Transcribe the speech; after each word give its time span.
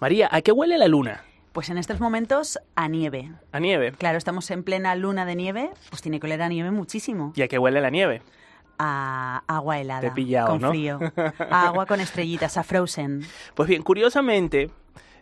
María, 0.00 0.28
¿a 0.30 0.42
qué 0.42 0.52
huele 0.52 0.76
la 0.76 0.88
luna? 0.88 1.24
Pues 1.52 1.70
en 1.70 1.78
estos 1.78 2.00
momentos 2.00 2.58
a 2.74 2.86
nieve. 2.86 3.32
A 3.52 3.60
nieve. 3.60 3.92
Claro, 3.92 4.18
estamos 4.18 4.50
en 4.50 4.62
plena 4.62 4.94
luna 4.94 5.24
de 5.24 5.34
nieve, 5.36 5.70
pues 5.88 6.02
tiene 6.02 6.20
que 6.20 6.26
oler 6.26 6.42
a 6.42 6.48
nieve 6.48 6.70
muchísimo. 6.70 7.32
¿Y 7.34 7.40
a 7.40 7.48
qué 7.48 7.58
huele 7.58 7.80
la 7.80 7.88
nieve? 7.88 8.20
A 8.78 9.42
agua 9.46 9.80
helada. 9.80 10.02
Te 10.02 10.06
he 10.08 10.10
pillado, 10.10 10.48
con 10.48 10.60
¿no? 10.60 10.68
frío. 10.68 11.00
A 11.50 11.68
agua 11.68 11.86
con 11.86 12.00
estrellitas, 12.00 12.58
a 12.58 12.62
frozen. 12.62 13.22
Pues 13.54 13.70
bien, 13.70 13.82
curiosamente, 13.82 14.70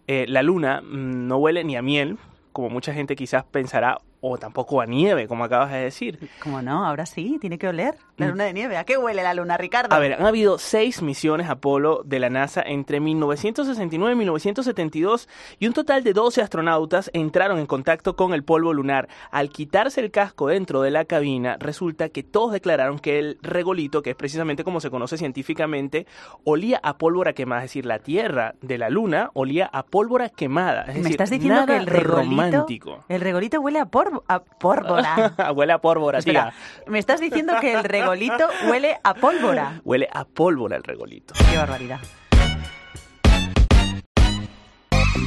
eh, 0.08 0.26
la 0.29 0.42
luna 0.42 0.80
mm, 0.80 1.29
no 1.29 1.36
huele 1.36 1.62
ni 1.62 1.77
a 1.77 1.82
miel, 1.82 2.18
como 2.52 2.68
mucha 2.68 2.93
gente 2.93 3.14
quizás 3.14 3.45
pensará, 3.45 4.00
o 4.27 4.38
tampoco 4.38 4.80
a 4.80 4.86
nieve, 4.86 5.29
como 5.29 5.45
acabas 5.45 5.70
de 5.70 5.79
decir. 5.79 6.30
¿Cómo 6.43 6.62
no? 6.62 6.86
Ahora 6.86 7.04
sí, 7.04 7.36
tiene 7.40 7.59
que 7.59 7.68
oler. 7.68 7.96
La 8.16 8.29
luna 8.29 8.45
de 8.45 8.54
nieve. 8.54 8.79
¿A 8.79 8.84
qué 8.84 8.96
huele 8.96 9.22
la 9.22 9.34
luna, 9.34 9.58
Ricardo? 9.58 9.95
A 9.95 9.98
ver, 9.98 10.14
han 10.14 10.25
habido 10.25 10.58
seis 10.58 11.02
misiones 11.02 11.50
Apolo 11.50 12.02
de 12.04 12.18
la 12.18 12.30
NASA 12.30 12.62
entre 12.64 13.00
1969 13.00 14.14
y 14.14 14.16
1972 14.16 15.29
y 15.58 15.66
un 15.66 15.75
total 15.75 16.04
de 16.04 16.14
12 16.14 16.40
astronautas 16.40 17.11
entraron 17.13 17.58
en 17.58 17.66
contacto 17.66 18.16
con 18.16 18.32
el 18.32 18.44
polvo 18.44 18.72
lunar. 18.72 19.08
Al 19.30 19.50
quitarse 19.50 20.00
el 20.00 20.11
casco 20.11 20.49
dentro 20.49 20.80
de 20.80 20.91
la 20.91 21.04
cabina, 21.04 21.57
resulta 21.58 22.08
que 22.08 22.22
todos 22.22 22.52
declararon 22.52 22.99
que 22.99 23.18
el 23.18 23.38
regolito, 23.43 24.00
que 24.00 24.11
es 24.11 24.16
precisamente 24.16 24.64
como 24.64 24.80
se 24.80 24.91
conoce 24.91 25.18
científicamente, 25.18 26.07
olía 26.44 26.80
a 26.82 26.96
pólvora 26.96 27.35
quemada. 27.35 27.64
Es 27.64 27.71
decir, 27.71 27.85
la 27.85 27.99
Tierra 27.99 28.54
de 28.63 28.79
la 28.79 28.88
Luna 28.88 29.30
olía 29.35 29.66
a 29.66 29.82
pólvora 29.82 30.30
quemada. 30.30 30.82
Es 30.82 30.88
¿Me 30.88 30.94
decir, 30.94 31.11
estás 31.11 31.30
diciendo 31.30 31.61
nada 31.61 31.66
que 31.66 31.77
el 31.77 31.86
regolito, 31.86 32.16
romántico. 32.16 33.05
el 33.08 33.20
regolito 33.20 33.61
huele 33.61 33.80
a, 33.80 33.86
por, 33.86 34.14
a 34.28 34.41
pólvora? 34.41 35.34
Huele 35.55 35.73
a 35.73 35.78
pólvora, 35.78 36.19
Espera, 36.19 36.50
tía. 36.50 36.91
me 36.91 36.98
estás 36.98 37.20
diciendo 37.20 37.55
que 37.61 37.72
el 37.75 37.84
regolito 37.84 38.47
huele 38.69 38.98
a 39.03 39.14
pólvora. 39.14 39.81
Huele 39.84 40.09
a 40.12 40.25
pólvora 40.25 40.77
el 40.77 40.83
regolito. 40.84 41.34
Qué 41.50 41.56
barbaridad. 41.56 42.00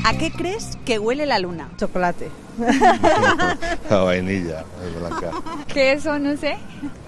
¿A 0.06 0.18
qué 0.18 0.32
crees 0.32 0.78
que 0.86 1.00
huele 1.00 1.26
la 1.26 1.38
luna? 1.40 1.70
Chocolate. 1.78 2.30
A 3.90 3.96
vainilla, 3.98 4.64
es 4.86 5.00
blanca. 5.00 5.32
Queso, 5.68 6.18
no 6.18 6.38
sé. 6.38 6.58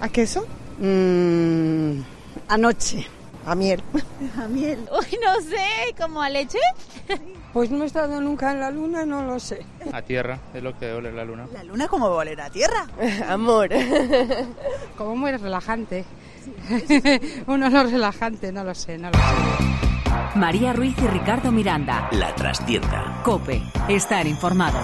¿A 0.00 0.08
queso? 0.10 0.46
Mm, 0.78 2.02
anoche. 2.48 3.06
A 3.46 3.54
miel. 3.54 3.82
A 4.38 4.46
miel. 4.48 4.86
Uy, 4.92 5.18
no 5.24 5.40
sé, 5.40 5.94
¿como 5.98 6.20
a 6.20 6.28
leche? 6.28 6.58
Pues 7.52 7.70
no 7.70 7.82
he 7.82 7.86
estado 7.86 8.20
nunca 8.20 8.52
en 8.52 8.60
la 8.60 8.70
luna, 8.70 9.04
no 9.04 9.24
lo 9.24 9.40
sé. 9.40 9.64
A 9.92 10.02
tierra, 10.02 10.38
es 10.54 10.62
lo 10.62 10.78
que 10.78 10.92
ole 10.92 11.12
la 11.12 11.24
luna. 11.24 11.46
¿La 11.52 11.64
luna 11.64 11.88
cómo 11.88 12.08
va 12.08 12.16
a 12.16 12.18
oler 12.18 12.40
a 12.40 12.50
tierra? 12.50 12.86
Amor. 13.28 13.68
Como 14.96 15.16
muy 15.16 15.32
relajante. 15.32 16.04
Un 17.46 17.62
olor 17.62 17.90
relajante, 17.90 18.52
no 18.52 18.64
lo 18.64 18.74
sé, 18.74 18.98
no 18.98 19.10
lo 19.10 19.18
sé. 19.18 19.24
María 20.36 20.72
Ruiz 20.72 20.96
y 20.98 21.06
Ricardo 21.06 21.50
Miranda. 21.50 22.08
La 22.12 22.34
trastienda. 22.34 23.20
Cope. 23.24 23.62
Estar 23.88 24.26
informado. 24.26 24.78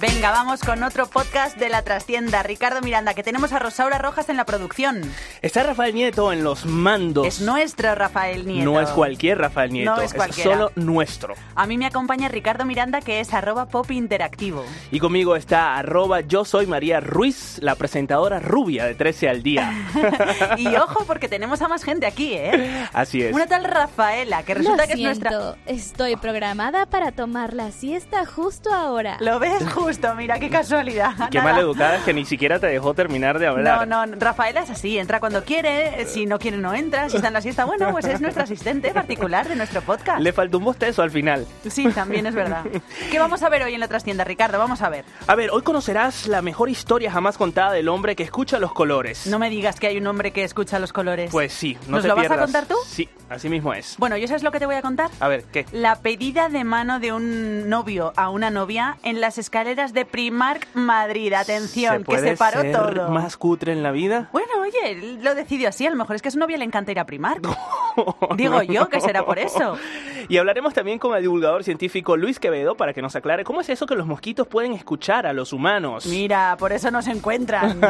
Venga, 0.00 0.30
vamos 0.30 0.60
con 0.60 0.84
otro 0.84 1.06
podcast 1.08 1.56
de 1.56 1.68
la 1.68 1.82
trastienda. 1.82 2.44
Ricardo 2.44 2.80
Miranda, 2.82 3.14
que 3.14 3.24
tenemos 3.24 3.52
a 3.52 3.58
Rosaura 3.58 3.98
Rojas 3.98 4.28
en 4.28 4.36
la 4.36 4.44
producción. 4.44 5.00
Está 5.42 5.64
Rafael 5.64 5.92
Nieto 5.92 6.32
en 6.32 6.44
los 6.44 6.66
mandos. 6.66 7.26
Es 7.26 7.40
nuestro 7.40 7.96
Rafael 7.96 8.46
Nieto. 8.46 8.70
No 8.70 8.80
es 8.80 8.90
cualquier 8.90 9.38
Rafael 9.38 9.72
Nieto, 9.72 9.96
No 9.96 10.00
es 10.00 10.14
cualquiera. 10.14 10.52
solo 10.52 10.72
nuestro. 10.76 11.34
A 11.56 11.66
mí 11.66 11.76
me 11.78 11.86
acompaña 11.86 12.28
Ricardo 12.28 12.64
Miranda, 12.64 13.00
que 13.00 13.18
es 13.18 13.34
arroba 13.34 13.66
pop 13.66 13.90
interactivo. 13.90 14.64
Y 14.92 15.00
conmigo 15.00 15.34
está 15.34 15.76
arroba 15.76 16.20
yo 16.20 16.44
soy 16.44 16.66
María 16.66 17.00
Ruiz, 17.00 17.58
la 17.60 17.74
presentadora 17.74 18.38
rubia 18.38 18.84
de 18.84 18.94
13 18.94 19.28
al 19.28 19.42
día. 19.42 19.72
y 20.58 20.76
ojo, 20.76 21.06
porque 21.06 21.28
tenemos 21.28 21.60
a 21.60 21.66
más 21.66 21.82
gente 21.82 22.06
aquí, 22.06 22.34
¿eh? 22.34 22.86
Así 22.92 23.22
es. 23.22 23.34
Una 23.34 23.48
tal 23.48 23.64
Rafaela, 23.64 24.44
que 24.44 24.54
resulta 24.54 24.82
Lo 24.82 24.86
que 24.86 24.92
es 24.94 25.00
nuestra... 25.00 25.30
siento, 25.30 25.56
estoy 25.66 26.14
programada 26.14 26.86
para 26.86 27.10
tomar 27.10 27.52
la 27.52 27.72
siesta 27.72 28.24
justo 28.26 28.72
ahora. 28.72 29.16
¿Lo 29.18 29.40
ves 29.40 29.64
justo? 29.88 30.14
Mira, 30.14 30.38
qué 30.38 30.50
casualidad. 30.50 31.12
Y 31.26 31.30
Qué 31.30 31.38
Nada. 31.38 31.52
mal 31.52 31.60
educada 31.60 31.96
es 31.96 32.02
que 32.02 32.12
ni 32.12 32.24
siquiera 32.24 32.58
te 32.58 32.66
dejó 32.66 32.94
terminar 32.94 33.38
de 33.38 33.46
No, 33.46 33.52
hablar. 33.52 33.88
no, 33.88 34.04
Rafaela 34.18 34.60
es 34.60 34.70
así, 34.70 34.98
entra 34.98 35.20
cuando 35.20 35.44
quiere, 35.44 36.04
si 36.06 36.26
no 36.26 36.38
quiere 36.38 36.58
no 36.58 36.74
entra, 36.74 37.08
si 37.08 37.16
está 37.16 37.28
en 37.28 37.34
la 37.34 37.40
siesta, 37.40 37.64
bueno, 37.64 37.90
pues 37.92 38.04
es 38.06 38.20
nuestra 38.20 38.44
asistente 38.44 38.90
particular 38.92 39.48
de 39.48 39.56
nuestro 39.56 39.80
podcast. 39.82 40.20
Le 40.20 40.32
faltó 40.32 40.58
un 40.58 40.64
bostezo 40.64 41.02
al 41.02 41.10
final. 41.10 41.46
Sí, 41.68 41.88
también 41.88 42.26
es 42.26 42.34
verdad. 42.34 42.64
¿Qué 43.10 43.18
vamos 43.18 43.42
a 43.42 43.48
ver 43.48 43.62
hoy 43.62 43.74
en 43.74 43.80
la 43.80 43.88
trastienda, 43.88 44.24
Ricardo? 44.24 44.58
Vamos 44.58 44.82
a 44.82 44.88
ver. 44.88 45.04
A 45.26 45.34
ver, 45.34 45.50
hoy 45.52 45.62
conocerás 45.62 46.26
la 46.26 46.42
mejor 46.42 46.68
historia 46.68 47.10
jamás 47.10 47.38
contada 47.38 47.72
del 47.72 47.88
hombre 47.88 48.16
que 48.16 48.22
escucha 48.24 48.58
los 48.58 48.72
colores. 48.72 49.26
No 49.26 49.38
me 49.38 49.48
digas 49.50 49.78
que 49.80 49.86
hay 49.86 49.96
un 49.98 50.06
hombre 50.06 50.32
que 50.32 50.44
escucha 50.44 50.78
los 50.78 50.92
colores. 50.92 51.30
Pues 51.30 51.52
sí, 51.52 51.76
no 51.86 51.92
¿Nos 51.96 52.02
te 52.02 52.08
lo 52.08 52.16
vas 52.16 52.26
a 52.26 52.28
pierdas. 52.28 52.46
contar 52.46 52.66
tú? 52.66 52.74
Sí, 52.86 53.08
así 53.30 53.48
mismo 53.48 53.72
es. 53.74 53.96
Bueno, 53.98 54.16
¿yo 54.16 54.26
sabes 54.26 54.42
lo 54.42 54.50
que 54.50 54.58
te 54.58 54.66
voy 54.66 54.74
a 54.76 54.82
contar? 54.82 55.10
A 55.20 55.28
ver, 55.28 55.44
¿qué? 55.44 55.64
La 55.72 55.96
pedida 55.96 56.48
de 56.48 56.64
mano 56.64 57.00
de 57.00 57.12
un 57.12 57.68
novio 57.68 58.12
a 58.16 58.28
una 58.30 58.50
novia 58.50 58.96
en 59.02 59.20
las 59.20 59.38
escaleras 59.38 59.77
de 59.86 60.04
Primark 60.04 60.66
Madrid. 60.74 61.32
Atención, 61.32 61.98
que 61.98 62.04
puede 62.04 62.30
se 62.30 62.36
paró 62.36 62.62
ser 62.62 62.72
todo. 62.72 63.08
más 63.10 63.36
cutre 63.36 63.72
en 63.72 63.82
la 63.82 63.92
vida? 63.92 64.28
Bueno, 64.32 64.48
oye, 64.60 65.18
lo 65.22 65.34
decidió 65.36 65.68
así. 65.68 65.86
A 65.86 65.90
lo 65.90 65.96
mejor 65.96 66.16
es 66.16 66.22
que 66.22 66.28
a 66.28 66.30
su 66.32 66.38
novia 66.38 66.58
le 66.58 66.64
encanta 66.64 66.90
ir 66.90 66.98
a 66.98 67.06
Primark. 67.06 67.46
Digo 68.36 68.62
yo 68.62 68.88
que 68.88 69.00
será 69.00 69.24
por 69.24 69.38
eso. 69.38 69.76
Y 70.30 70.36
hablaremos 70.36 70.74
también 70.74 70.98
con 70.98 71.16
el 71.16 71.22
divulgador 71.22 71.64
científico 71.64 72.14
Luis 72.18 72.38
Quevedo 72.38 72.74
para 72.74 72.92
que 72.92 73.00
nos 73.00 73.16
aclare 73.16 73.44
cómo 73.44 73.62
es 73.62 73.70
eso 73.70 73.86
que 73.86 73.94
los 73.94 74.06
mosquitos 74.06 74.46
pueden 74.46 74.74
escuchar 74.74 75.26
a 75.26 75.32
los 75.32 75.54
humanos. 75.54 76.04
Mira, 76.04 76.54
por 76.58 76.72
eso 76.72 76.90
nos 76.90 77.06
encuentran. 77.06 77.80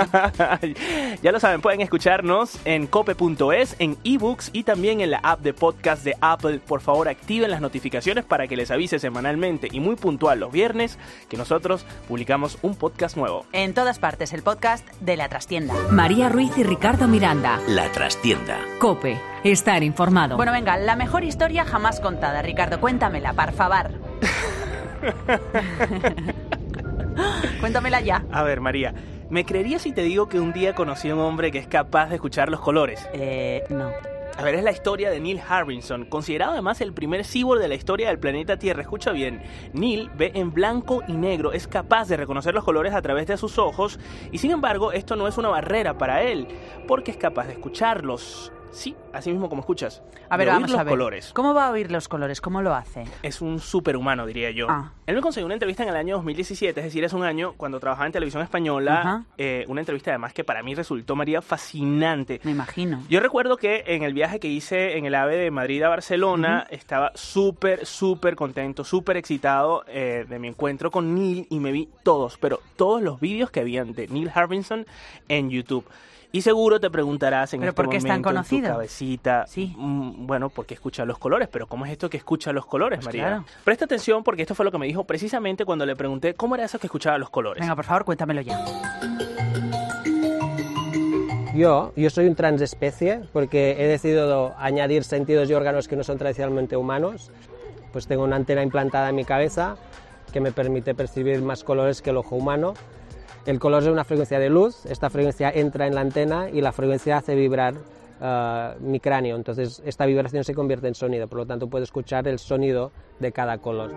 ya 1.20 1.32
lo 1.32 1.40
saben, 1.40 1.60
pueden 1.60 1.80
escucharnos 1.80 2.56
en 2.64 2.86
cope.es, 2.86 3.74
en 3.80 3.96
ebooks 4.04 4.50
y 4.52 4.62
también 4.62 5.00
en 5.00 5.10
la 5.10 5.18
app 5.18 5.40
de 5.40 5.52
podcast 5.52 6.04
de 6.04 6.14
Apple. 6.20 6.60
Por 6.64 6.80
favor, 6.80 7.08
activen 7.08 7.50
las 7.50 7.60
notificaciones 7.60 8.24
para 8.24 8.46
que 8.46 8.56
les 8.56 8.70
avise 8.70 9.00
semanalmente 9.00 9.66
y 9.72 9.80
muy 9.80 9.96
puntual 9.96 10.38
los 10.38 10.52
viernes 10.52 10.96
que 11.28 11.36
nosotros 11.36 11.77
publicamos 12.06 12.58
un 12.62 12.74
podcast 12.74 13.16
nuevo. 13.16 13.44
En 13.52 13.74
todas 13.74 13.98
partes, 13.98 14.32
el 14.32 14.42
podcast 14.42 14.86
de 15.00 15.16
la 15.16 15.28
trastienda. 15.28 15.74
María 15.90 16.28
Ruiz 16.28 16.56
y 16.56 16.62
Ricardo 16.62 17.08
Miranda. 17.08 17.60
La 17.68 17.90
trastienda. 17.92 18.58
Cope. 18.80 19.20
Estar 19.44 19.82
informado. 19.82 20.36
Bueno, 20.36 20.52
venga, 20.52 20.76
la 20.76 20.96
mejor 20.96 21.24
historia 21.24 21.64
jamás 21.64 22.00
contada. 22.00 22.42
Ricardo, 22.42 22.80
cuéntamela, 22.80 23.32
por 23.32 23.52
favor. 23.52 23.90
Cuéntamela 27.60 28.00
ya. 28.00 28.24
A 28.30 28.42
ver, 28.42 28.60
María, 28.60 28.94
¿me 29.30 29.44
creerías 29.44 29.82
si 29.82 29.92
te 29.92 30.02
digo 30.02 30.28
que 30.28 30.40
un 30.40 30.52
día 30.52 30.74
conocí 30.74 31.10
a 31.10 31.14
un 31.14 31.20
hombre 31.20 31.50
que 31.50 31.58
es 31.58 31.66
capaz 31.66 32.08
de 32.08 32.16
escuchar 32.16 32.48
los 32.48 32.60
colores? 32.60 33.08
Eh, 33.12 33.64
no. 33.70 33.90
A 34.38 34.44
ver, 34.44 34.54
es 34.54 34.62
la 34.62 34.70
historia 34.70 35.10
de 35.10 35.18
Neil 35.18 35.40
Harbinson, 35.48 36.04
considerado 36.04 36.52
además 36.52 36.80
el 36.80 36.92
primer 36.92 37.24
cyborg 37.24 37.60
de 37.60 37.66
la 37.66 37.74
historia 37.74 38.06
del 38.06 38.20
planeta 38.20 38.56
Tierra. 38.56 38.82
Escucha 38.82 39.10
bien, 39.10 39.42
Neil 39.72 40.12
ve 40.14 40.30
en 40.32 40.52
blanco 40.52 41.02
y 41.08 41.14
negro, 41.14 41.52
es 41.52 41.66
capaz 41.66 42.06
de 42.06 42.16
reconocer 42.16 42.54
los 42.54 42.62
colores 42.62 42.94
a 42.94 43.02
través 43.02 43.26
de 43.26 43.36
sus 43.36 43.58
ojos 43.58 43.98
y 44.30 44.38
sin 44.38 44.52
embargo 44.52 44.92
esto 44.92 45.16
no 45.16 45.26
es 45.26 45.38
una 45.38 45.48
barrera 45.48 45.98
para 45.98 46.22
él, 46.22 46.46
porque 46.86 47.10
es 47.10 47.16
capaz 47.16 47.48
de 47.48 47.54
escucharlos. 47.54 48.52
Sí, 48.70 48.94
así 49.12 49.30
mismo 49.30 49.48
como 49.48 49.60
escuchas. 49.60 50.02
A 50.28 50.36
ver, 50.36 50.46
de 50.46 50.52
oír 50.52 50.56
vamos 50.56 50.70
los 50.70 50.80
a 50.80 50.84
ver. 50.84 50.90
colores. 50.92 51.32
¿Cómo 51.34 51.54
va 51.54 51.68
a 51.68 51.70
oír 51.70 51.90
los 51.90 52.08
colores? 52.08 52.40
¿Cómo 52.40 52.62
lo 52.62 52.74
hace? 52.74 53.04
Es 53.22 53.40
un 53.40 53.58
superhumano, 53.60 54.26
diría 54.26 54.50
yo. 54.50 54.66
Ah. 54.68 54.92
Él 55.06 55.14
me 55.16 55.22
consiguió 55.22 55.46
una 55.46 55.54
entrevista 55.54 55.82
en 55.82 55.88
el 55.88 55.96
año 55.96 56.16
2017, 56.16 56.80
es 56.80 56.84
decir, 56.84 57.02
es 57.02 57.12
un 57.12 57.22
año 57.24 57.54
cuando 57.56 57.80
trabajaba 57.80 58.06
en 58.06 58.12
televisión 58.12 58.42
española. 58.42 59.24
Eh, 59.38 59.64
una 59.68 59.80
entrevista 59.80 60.10
además 60.10 60.32
que 60.34 60.44
para 60.44 60.62
mí 60.62 60.74
resultó, 60.74 61.16
María, 61.16 61.40
fascinante. 61.40 62.40
Me 62.44 62.50
imagino. 62.50 63.02
Yo 63.08 63.20
recuerdo 63.20 63.56
que 63.56 63.84
en 63.86 64.02
el 64.02 64.12
viaje 64.12 64.38
que 64.38 64.48
hice 64.48 64.98
en 64.98 65.06
el 65.06 65.14
AVE 65.14 65.36
de 65.36 65.50
Madrid 65.50 65.82
a 65.82 65.88
Barcelona 65.88 66.66
estaba 66.70 67.12
súper, 67.14 67.86
súper 67.86 68.36
contento, 68.36 68.84
súper 68.84 69.16
excitado 69.16 69.84
eh, 69.88 70.26
de 70.28 70.38
mi 70.38 70.48
encuentro 70.48 70.90
con 70.90 71.14
Neil 71.14 71.46
y 71.50 71.58
me 71.60 71.72
vi 71.72 71.88
todos, 72.02 72.36
pero 72.38 72.60
todos 72.76 73.00
los 73.02 73.18
vídeos 73.20 73.50
que 73.50 73.60
habían 73.60 73.92
de 73.94 74.08
Neil 74.08 74.30
Harbinson 74.34 74.86
en 75.28 75.50
YouTube. 75.50 75.84
Y 76.30 76.42
seguro 76.42 76.78
te 76.78 76.90
preguntarás 76.90 77.54
en 77.54 77.60
¿Pero 77.60 77.70
este 77.70 77.82
por 77.82 77.90
qué 77.90 77.96
es 77.96 78.02
tan 78.04 78.20
momento 78.20 78.28
en 78.28 78.34
tu 78.34 78.36
conocido? 78.50 78.74
cabecita, 78.74 79.46
Sí. 79.46 79.74
mm, 79.78 80.26
bueno, 80.26 80.50
porque 80.50 80.74
escucha 80.74 81.06
los 81.06 81.18
colores, 81.18 81.48
pero 81.50 81.66
¿cómo 81.66 81.86
es 81.86 81.92
esto 81.92 82.10
que 82.10 82.18
escucha 82.18 82.52
los 82.52 82.66
colores, 82.66 82.98
Pues 82.98 83.06
María? 83.06 83.26
claro. 83.28 83.44
Presta 83.64 83.86
atención 83.86 84.22
porque 84.22 84.42
esto 84.42 84.54
fue 84.54 84.66
lo 84.66 84.70
que 84.70 84.76
me 84.76 84.86
dijo 84.86 85.04
precisamente 85.04 85.64
cuando 85.64 85.86
le 85.86 85.96
pregunté 85.96 86.34
cómo 86.34 86.54
era 86.54 86.64
eso 86.66 86.78
que 86.78 86.86
escuchaba 86.86 87.16
los 87.16 87.30
colores. 87.30 87.62
Venga, 87.62 87.74
por 87.74 87.86
favor, 87.86 88.04
cuéntamelo 88.04 88.42
ya. 88.42 88.62
Yo, 91.54 91.92
yo 91.96 92.10
soy 92.10 92.26
un 92.26 92.34
transespecie 92.34 93.22
porque 93.32 93.76
he 93.82 93.88
decidido 93.88 94.54
añadir 94.58 95.04
sentidos 95.04 95.48
y 95.50 95.54
órganos 95.54 95.88
que 95.88 95.96
no 95.96 96.04
son 96.04 96.18
tradicionalmente 96.18 96.76
humanos. 96.76 97.32
Pues 97.90 98.06
tengo 98.06 98.22
una 98.24 98.36
antena 98.36 98.62
implantada 98.62 99.08
en 99.08 99.16
mi 99.16 99.24
cabeza 99.24 99.76
que 100.32 100.40
me 100.40 100.52
permite 100.52 100.94
percibir 100.94 101.40
más 101.40 101.64
colores 101.64 102.02
que 102.02 102.10
el 102.10 102.18
ojo 102.18 102.36
humano. 102.36 102.74
El 103.48 103.58
color 103.58 103.82
es 103.82 103.88
una 103.88 104.04
frecuencia 104.04 104.38
de 104.38 104.50
luz, 104.50 104.84
esta 104.84 105.08
frecuencia 105.08 105.48
entra 105.48 105.86
en 105.86 105.94
la 105.94 106.02
antena 106.02 106.50
y 106.50 106.60
la 106.60 106.70
frecuencia 106.70 107.16
hace 107.16 107.34
vibrar 107.34 107.76
ah, 108.20 108.74
mi 108.78 109.00
cráneo. 109.00 109.36
Entonces 109.36 109.82
esta 109.86 110.04
vibración 110.04 110.44
se 110.44 110.52
convierte 110.52 110.86
en 110.86 110.94
sonido, 110.94 111.28
por 111.28 111.38
lo 111.38 111.46
tanto 111.46 111.66
puedo 111.66 111.82
escuchar 111.82 112.28
el 112.28 112.38
sonido 112.38 112.92
de 113.20 113.32
cada 113.32 113.56
color. 113.56 113.94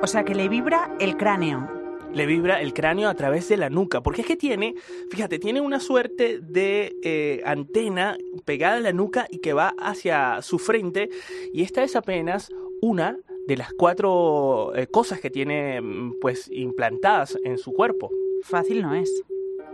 O 0.00 0.06
sea, 0.06 0.24
que 0.24 0.34
le 0.34 0.48
vibra 0.48 0.96
el 1.00 1.18
cráneo. 1.18 1.68
le 2.14 2.24
vibra 2.24 2.62
el 2.62 2.72
cráneo 2.72 3.10
a 3.10 3.14
través 3.14 3.46
de 3.50 3.58
la 3.58 3.68
nuca, 3.68 4.00
porque 4.00 4.22
es 4.22 4.26
que 4.26 4.36
tiene, 4.36 4.74
fíjate, 5.10 5.38
tiene 5.38 5.60
una 5.60 5.78
suerte 5.78 6.38
de 6.40 6.96
eh, 7.02 7.42
antena 7.44 8.16
pegada 8.46 8.76
a 8.76 8.80
la 8.80 8.92
nuca 8.92 9.26
y 9.28 9.40
que 9.40 9.52
va 9.52 9.74
hacia 9.78 10.40
su 10.40 10.58
frente, 10.58 11.10
y 11.52 11.60
esta 11.62 11.82
es 11.82 11.94
apenas 11.94 12.48
una 12.80 13.18
de 13.46 13.56
las 13.56 13.72
cuatro 13.74 14.74
eh, 14.74 14.86
cosas 14.86 15.20
que 15.20 15.30
tiene 15.30 15.80
mm, 15.80 16.18
pues 16.20 16.50
implantadas 16.50 17.38
en 17.44 17.58
su 17.58 17.72
cuerpo. 17.72 18.10
Fácil 18.42 18.82
no 18.82 18.94
es. 18.94 19.22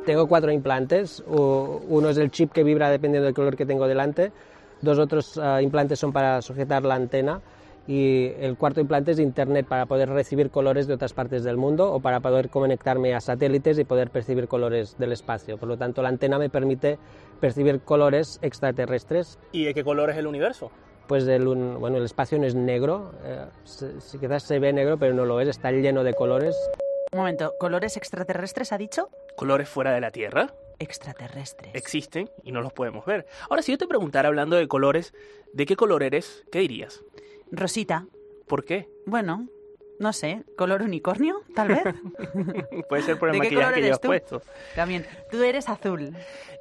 Tengo 0.04 0.26
cuatro 0.28 0.50
implantes. 0.50 1.22
Uno 1.26 2.08
es 2.08 2.16
el 2.16 2.30
chip 2.30 2.52
que 2.52 2.64
vibra 2.64 2.90
dependiendo 2.90 3.26
del 3.26 3.34
color 3.34 3.56
que 3.56 3.66
tengo 3.66 3.86
delante. 3.86 4.32
Dos 4.80 4.98
otros 4.98 5.38
ah, 5.38 5.60
implantes 5.60 5.98
son 5.98 6.12
para 6.12 6.40
sujetar 6.40 6.84
la 6.84 6.94
antena. 6.94 7.40
Y 7.86 8.32
el 8.38 8.56
cuarto 8.56 8.80
implante 8.80 9.12
es 9.12 9.18
internet 9.18 9.66
para 9.66 9.86
poder 9.86 10.08
recibir 10.08 10.50
colores 10.50 10.86
de 10.86 10.94
otras 10.94 11.12
partes 11.12 11.42
del 11.42 11.56
mundo 11.56 11.92
o 11.92 12.00
para 12.00 12.20
poder 12.20 12.48
conectarme 12.48 13.14
a 13.14 13.20
satélites 13.20 13.78
y 13.78 13.84
poder 13.84 14.10
percibir 14.10 14.48
colores 14.48 14.96
del 14.98 15.12
espacio. 15.12 15.58
Por 15.58 15.68
lo 15.68 15.76
tanto, 15.76 16.00
la 16.02 16.08
antena 16.08 16.38
me 16.38 16.48
permite 16.48 16.98
percibir 17.40 17.80
colores 17.80 18.38
extraterrestres. 18.42 19.38
¿Y 19.50 19.64
de 19.64 19.74
qué 19.74 19.82
color 19.82 20.10
es 20.10 20.18
el 20.18 20.26
universo? 20.26 20.70
Pues 21.10 21.26
el, 21.26 21.48
un- 21.48 21.80
bueno, 21.80 21.96
el 21.96 22.04
espacio 22.04 22.38
no 22.38 22.46
es 22.46 22.54
negro, 22.54 23.10
eh, 23.24 23.44
se- 23.64 23.94
quizás 24.20 24.44
se 24.44 24.60
ve 24.60 24.72
negro, 24.72 24.96
pero 24.96 25.12
no 25.12 25.24
lo 25.24 25.40
es, 25.40 25.48
está 25.48 25.72
lleno 25.72 26.04
de 26.04 26.14
colores. 26.14 26.54
Un 27.10 27.18
momento, 27.18 27.52
¿colores 27.58 27.96
extraterrestres 27.96 28.72
ha 28.72 28.78
dicho? 28.78 29.08
¿Colores 29.34 29.68
fuera 29.68 29.90
de 29.92 30.00
la 30.00 30.12
Tierra? 30.12 30.54
Extraterrestres. 30.78 31.74
Existen 31.74 32.30
y 32.44 32.52
no 32.52 32.60
los 32.62 32.72
podemos 32.72 33.04
ver. 33.06 33.26
Ahora, 33.48 33.60
si 33.62 33.72
yo 33.72 33.78
te 33.78 33.88
preguntara 33.88 34.28
hablando 34.28 34.54
de 34.54 34.68
colores, 34.68 35.12
¿de 35.52 35.66
qué 35.66 35.74
color 35.74 36.04
eres? 36.04 36.44
¿Qué 36.52 36.60
dirías? 36.60 37.02
Rosita. 37.50 38.06
¿Por 38.46 38.64
qué? 38.64 38.88
Bueno, 39.04 39.48
no 40.00 40.12
sé, 40.12 40.42
color 40.56 40.82
unicornio, 40.82 41.42
tal 41.54 41.68
vez. 41.68 41.82
Puede 42.88 43.02
ser 43.02 43.18
por 43.18 43.28
el 43.28 43.34
¿De 43.34 43.40
qué 43.48 43.54
maquillaje 43.54 43.74
que 43.74 43.80
llevas 43.82 44.00
tú? 44.00 44.08
puesto. 44.08 44.42
También, 44.74 45.06
tú 45.30 45.42
eres 45.42 45.68
azul. 45.68 46.12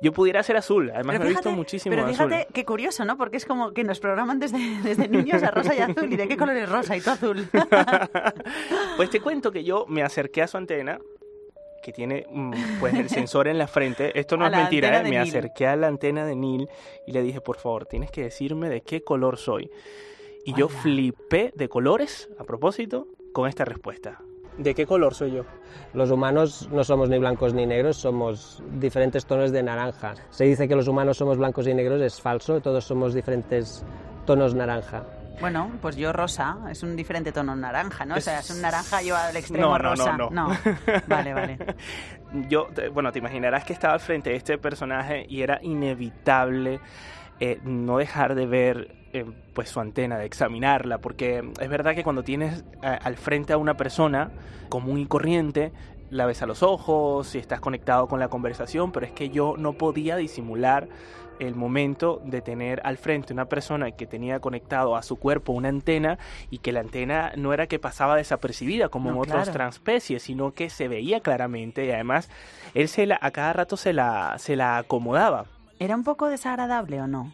Yo 0.02 0.12
pudiera 0.14 0.44
ser 0.44 0.58
azul, 0.58 0.92
además 0.94 1.16
Pero 1.16 1.24
me 1.24 1.26
he 1.26 1.34
visto 1.34 1.52
muchísimo 1.52 1.96
Pero 1.96 2.08
fíjate 2.08 2.36
azul. 2.36 2.48
qué 2.54 2.66
curioso, 2.66 3.04
¿no? 3.06 3.18
Porque 3.18 3.38
es 3.38 3.46
como 3.46 3.72
que 3.74 3.84
nos 3.84 4.00
programan 4.00 4.40
desde, 4.40 4.58
desde 4.84 5.08
niños 5.08 5.42
a 5.42 5.52
rosa 5.52 5.74
y 5.74 5.80
azul. 5.80 6.12
¿Y 6.14 6.16
de 6.18 6.28
qué 6.28 6.38
color 6.38 6.56
es 6.58 6.70
rosa 6.70 6.96
y 6.96 7.02
tú 7.02 7.10
azul? 7.10 7.48
Pues 8.98 9.10
te 9.10 9.22
cuento 9.22 9.52
que 9.52 9.64
yo 9.64 9.86
me 9.88 10.04
acerqué 10.04 10.42
a 10.42 10.48
su 10.48 10.58
antena, 10.58 11.00
que 11.82 11.94
tiene 11.94 12.26
mm, 12.30 12.54
pues 12.80 12.94
el 12.94 13.10
sensor 13.10 13.48
en 13.48 13.58
la 13.58 13.68
frente. 13.68 14.18
Esto 14.20 14.36
no 14.38 14.46
A 14.46 14.50
es 14.50 14.56
mentira, 14.56 15.00
¿eh? 15.00 15.04
me 15.04 15.12
Neil. 15.12 15.22
acerqué 15.30 15.68
a 15.68 15.76
la 15.76 15.88
antena 15.88 16.26
de 16.26 16.36
Neil 16.36 16.68
y 17.08 17.12
le 17.14 17.22
dije, 17.24 17.40
por 17.42 17.58
favor, 17.58 17.86
tienes 17.86 18.12
que 18.12 18.24
decirme 18.24 18.70
de 18.70 18.82
qué 18.82 19.02
color 19.02 19.38
soy. 19.38 19.70
Y 20.46 20.54
yo 20.54 20.68
flipé 20.70 21.52
de 21.56 21.70
colores, 21.70 22.30
a 22.40 22.44
propósito, 22.44 23.08
con 23.32 23.48
esta 23.48 23.66
respuesta. 23.66 24.20
¿De 24.58 24.76
qué 24.76 24.86
color 24.86 25.14
soy 25.14 25.32
yo? 25.32 25.44
Los 25.94 26.12
humanos 26.12 26.68
no 26.72 26.84
somos 26.84 27.10
ni 27.10 27.18
blancos 27.18 27.54
ni 27.54 27.66
negros, 27.66 27.98
somos 27.98 28.62
diferentes 28.74 29.26
tonos 29.26 29.52
de 29.52 29.64
naranja. 29.64 30.16
Se 30.32 30.44
dice 30.44 30.68
que 30.68 30.76
los 30.76 30.88
humanos 30.88 31.18
somos 31.18 31.38
blancos 31.38 31.66
y 31.68 31.74
negros, 31.74 32.02
es 32.02 32.20
falso, 32.20 32.60
todos 32.60 32.84
somos 32.84 33.14
diferentes 33.14 33.86
tonos 34.26 34.54
naranja. 34.54 35.04
Bueno, 35.40 35.72
pues 35.82 35.96
yo 35.96 36.12
rosa, 36.12 36.58
es 36.70 36.84
un 36.84 36.98
diferente 36.98 37.32
tono 37.32 37.56
naranja, 37.56 38.06
¿no? 38.06 38.16
O 38.16 38.20
sea, 38.20 38.40
es 38.40 38.50
un 38.50 38.62
naranja 38.62 39.02
yo 39.02 39.16
al 39.16 39.32
No, 39.34 39.40
extremo 39.40 39.68
no, 39.70 39.78
no, 39.78 39.90
rosa. 39.96 40.18
no. 40.18 40.50
Vale, 41.08 41.34
vale. 41.34 41.58
Yo, 42.50 42.68
bueno, 42.94 43.14
te 43.14 43.20
imaginarás 43.20 43.64
que 43.64 43.72
estaba 43.72 43.94
al 43.94 44.02
frente 44.02 44.32
de 44.32 44.36
este 44.36 44.58
personaje 44.58 45.26
y 45.30 45.42
era 45.42 45.60
inevitable 45.64 46.82
eh, 47.40 47.60
no 47.64 47.98
dejar 47.98 48.36
de 48.36 48.46
ver 48.46 48.96
eh, 49.14 49.26
pues 49.54 49.70
su 49.70 49.80
antena, 49.80 50.18
de 50.18 50.26
examinarla, 50.26 51.00
porque 51.00 51.44
es 51.60 51.70
verdad 51.70 51.96
que 51.96 52.04
cuando 52.04 52.24
tienes 52.24 52.64
al 52.82 53.16
frente 53.18 53.54
a 53.54 53.58
una 53.58 53.76
persona 53.76 54.32
común 54.70 55.00
y 55.00 55.06
corriente, 55.06 55.72
la 56.12 56.26
ves 56.26 56.42
a 56.42 56.46
los 56.48 56.64
ojos 56.64 57.34
y 57.36 57.38
estás 57.40 57.60
conectado 57.60 58.08
con 58.08 58.20
la 58.20 58.30
conversación, 58.30 58.92
pero 58.92 59.06
es 59.06 59.12
que 59.12 59.30
yo 59.30 59.56
no 59.58 59.74
podía 59.74 60.16
disimular 60.16 60.88
el 61.40 61.56
momento 61.56 62.22
de 62.26 62.42
tener 62.42 62.82
al 62.84 62.98
frente 62.98 63.32
una 63.32 63.46
persona 63.46 63.92
que 63.92 64.06
tenía 64.06 64.40
conectado 64.42 64.96
a 64.98 65.04
su 65.04 65.16
cuerpo 65.16 65.54
una 65.54 65.70
antena 65.70 66.18
y 66.50 66.58
que 66.58 66.74
la 66.74 66.82
antena 66.82 67.32
no 67.38 67.54
era 67.54 67.68
que 67.68 67.80
pasaba 67.80 68.18
desapercibida 68.18 68.90
como 68.90 69.10
No, 69.10 69.16
en 69.16 69.22
otros 69.22 69.44
claro. 69.44 69.54
transespecies, 69.54 70.22
sino 70.24 70.52
que 70.54 70.70
se 70.70 70.88
veía 70.90 71.22
claramente 71.22 71.86
y 71.86 71.92
además 71.92 72.30
él 72.74 72.90
se 72.90 73.06
la, 73.06 73.18
a 73.22 73.32
cada 73.32 73.54
rato 73.54 73.78
se 73.78 73.94
la, 73.94 74.36
se 74.38 74.56
la 74.58 74.78
acomodaba. 74.80 75.46
¿Era 75.80 75.96
un 75.96 76.04
poco 76.04 76.28
desagradable 76.28 77.02
o 77.02 77.08
no? 77.08 77.34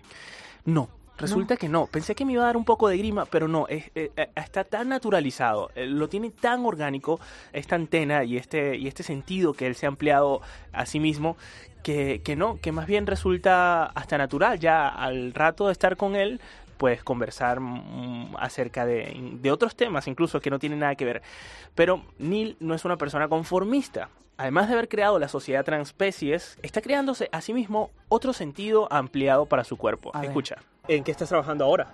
No, 0.66 0.90
resulta 1.18 1.58
que 1.58 1.68
no. 1.70 1.88
Pensé 1.88 2.16
que 2.16 2.26
me 2.26 2.34
iba 2.34 2.44
a 2.44 2.48
dar 2.48 2.58
un 2.58 2.66
poco 2.66 2.88
de 2.88 2.98
grima, 2.98 3.26
pero 3.26 3.48
no. 3.48 3.68
es- 3.68 3.92
eh, 3.96 4.12
eh, 4.16 4.30
está 4.36 4.64
tan 4.64 4.90
naturalizado, 4.90 5.72
eh, 5.76 5.86
lo 5.88 6.08
tiene 6.10 6.30
tan 6.32 6.66
orgánico 6.66 7.20
esta 7.54 7.76
antena 7.76 8.24
y 8.24 8.38
este, 8.38 8.76
y 8.78 8.88
este 8.88 9.04
sentido 9.04 9.54
que 9.54 9.68
él 9.68 9.76
se 9.76 9.86
ha 9.86 9.90
ampliado 9.90 10.42
a 10.74 10.86
sí 10.86 11.00
mismo, 11.00 11.38
que, 11.84 12.22
que 12.24 12.36
no, 12.36 12.60
que 12.62 12.72
más 12.72 12.88
bien 12.88 13.06
resulta 13.08 13.86
hasta 13.86 14.18
natural. 14.18 14.60
Ya 14.60 14.88
al 14.88 15.34
rato 15.34 15.68
de 15.68 15.72
estar 15.72 15.98
con 15.98 16.16
él, 16.16 16.40
pues 16.78 17.04
conversar 17.04 17.60
mm, 17.60 18.36
acerca 18.38 18.86
de, 18.86 19.16
de 19.42 19.52
otros 19.52 19.76
temas, 19.76 20.08
incluso 20.08 20.40
que 20.42 20.50
no 20.50 20.60
tienen 20.60 20.80
nada 20.80 20.96
que 20.96 21.06
ver. 21.06 21.22
Pero 21.76 22.04
Neil 22.20 22.58
no 22.60 22.74
es 22.74 22.86
una 22.86 22.98
persona 22.98 23.28
conformista. 23.28 24.10
Además 24.38 24.68
de 24.68 24.74
haber 24.74 24.90
creado 24.90 25.18
la 25.18 25.30
sociedad 25.30 25.64
transespecies, 25.64 26.58
está 26.62 26.82
creándose 26.82 27.30
a 27.32 27.40
sí 27.40 27.54
mismo 27.54 27.92
otro 28.10 28.34
sentido 28.34 28.92
ampliado 28.92 29.46
para 29.46 29.64
su 29.64 29.78
cuerpo. 29.78 30.12
A 30.14 30.20
ver. 30.20 30.30
Escucha. 30.30 30.58
¿En 30.88 31.04
qué 31.04 31.12
estás 31.12 31.30
trabajando 31.30 31.64
ahora? 31.64 31.88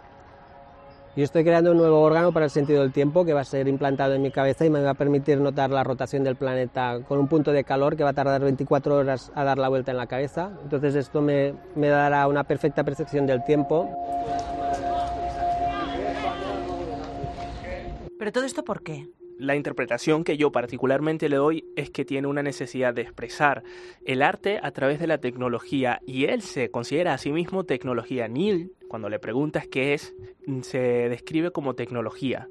Yo 1.16 1.24
estoy 1.26 1.44
creando 1.44 1.72
un 1.72 1.78
nuevo 1.78 2.00
órgano 2.02 2.32
para 2.32 2.46
el 2.46 2.52
sentido 2.52 2.82
del 2.82 2.94
tiempo 2.94 3.26
que 3.26 3.34
va 3.34 3.42
a 3.42 3.46
ser 3.46 3.68
implantado 3.68 4.14
en 4.14 4.22
mi 4.22 4.32
cabeza 4.32 4.66
y 4.66 4.70
me 4.70 4.82
va 4.82 4.92
a 4.92 4.94
permitir 4.94 5.40
notar 5.40 5.70
la 5.70 5.84
rotación 5.84 6.24
del 6.24 6.38
planeta 6.38 7.02
con 7.08 7.20
un 7.20 7.28
punto 7.28 7.52
de 7.52 7.66
calor 7.66 7.98
que 7.98 8.04
va 8.04 8.12
a 8.12 8.14
tardar 8.14 8.42
24 8.42 8.96
horas 8.96 9.32
a 9.36 9.44
dar 9.44 9.58
la 9.58 9.68
vuelta 9.68 9.92
en 9.92 9.98
la 9.98 10.08
cabeza. 10.08 10.52
Entonces 10.64 10.96
esto 10.96 11.22
me, 11.22 11.54
me 11.76 11.90
dará 11.90 12.26
una 12.28 12.46
perfecta 12.46 12.84
percepción 12.84 13.28
del 13.28 13.44
tiempo. 13.44 13.90
¿Pero 18.18 18.32
todo 18.32 18.46
esto 18.46 18.64
por 18.64 18.82
qué? 18.82 19.10
La 19.42 19.56
interpretación 19.56 20.24
que 20.24 20.38
yo 20.38 20.52
particularmente 20.52 21.28
le 21.28 21.38
doy 21.38 21.66
es 21.76 21.90
que 21.90 22.06
tiene 22.06 22.28
una 22.28 22.44
necesidad 22.44 22.94
de 22.94 23.02
expresar 23.02 23.64
el 24.06 24.22
arte 24.22 24.60
a 24.62 24.70
través 24.70 25.00
de 25.00 25.08
la 25.08 25.18
tecnología 25.18 26.00
y 26.06 26.26
él 26.26 26.44
se 26.44 26.70
considera 26.70 27.16
a 27.16 27.18
sí 27.18 27.32
mismo 27.32 27.64
tecnología. 27.64 28.28
Neil, 28.28 28.74
cuando 28.88 29.10
le 29.10 29.18
preguntas 29.18 29.66
qué 29.66 29.96
es, 29.96 30.14
se 30.62 30.78
describe 30.78 31.50
como 31.50 31.74
tecnología. 31.74 32.50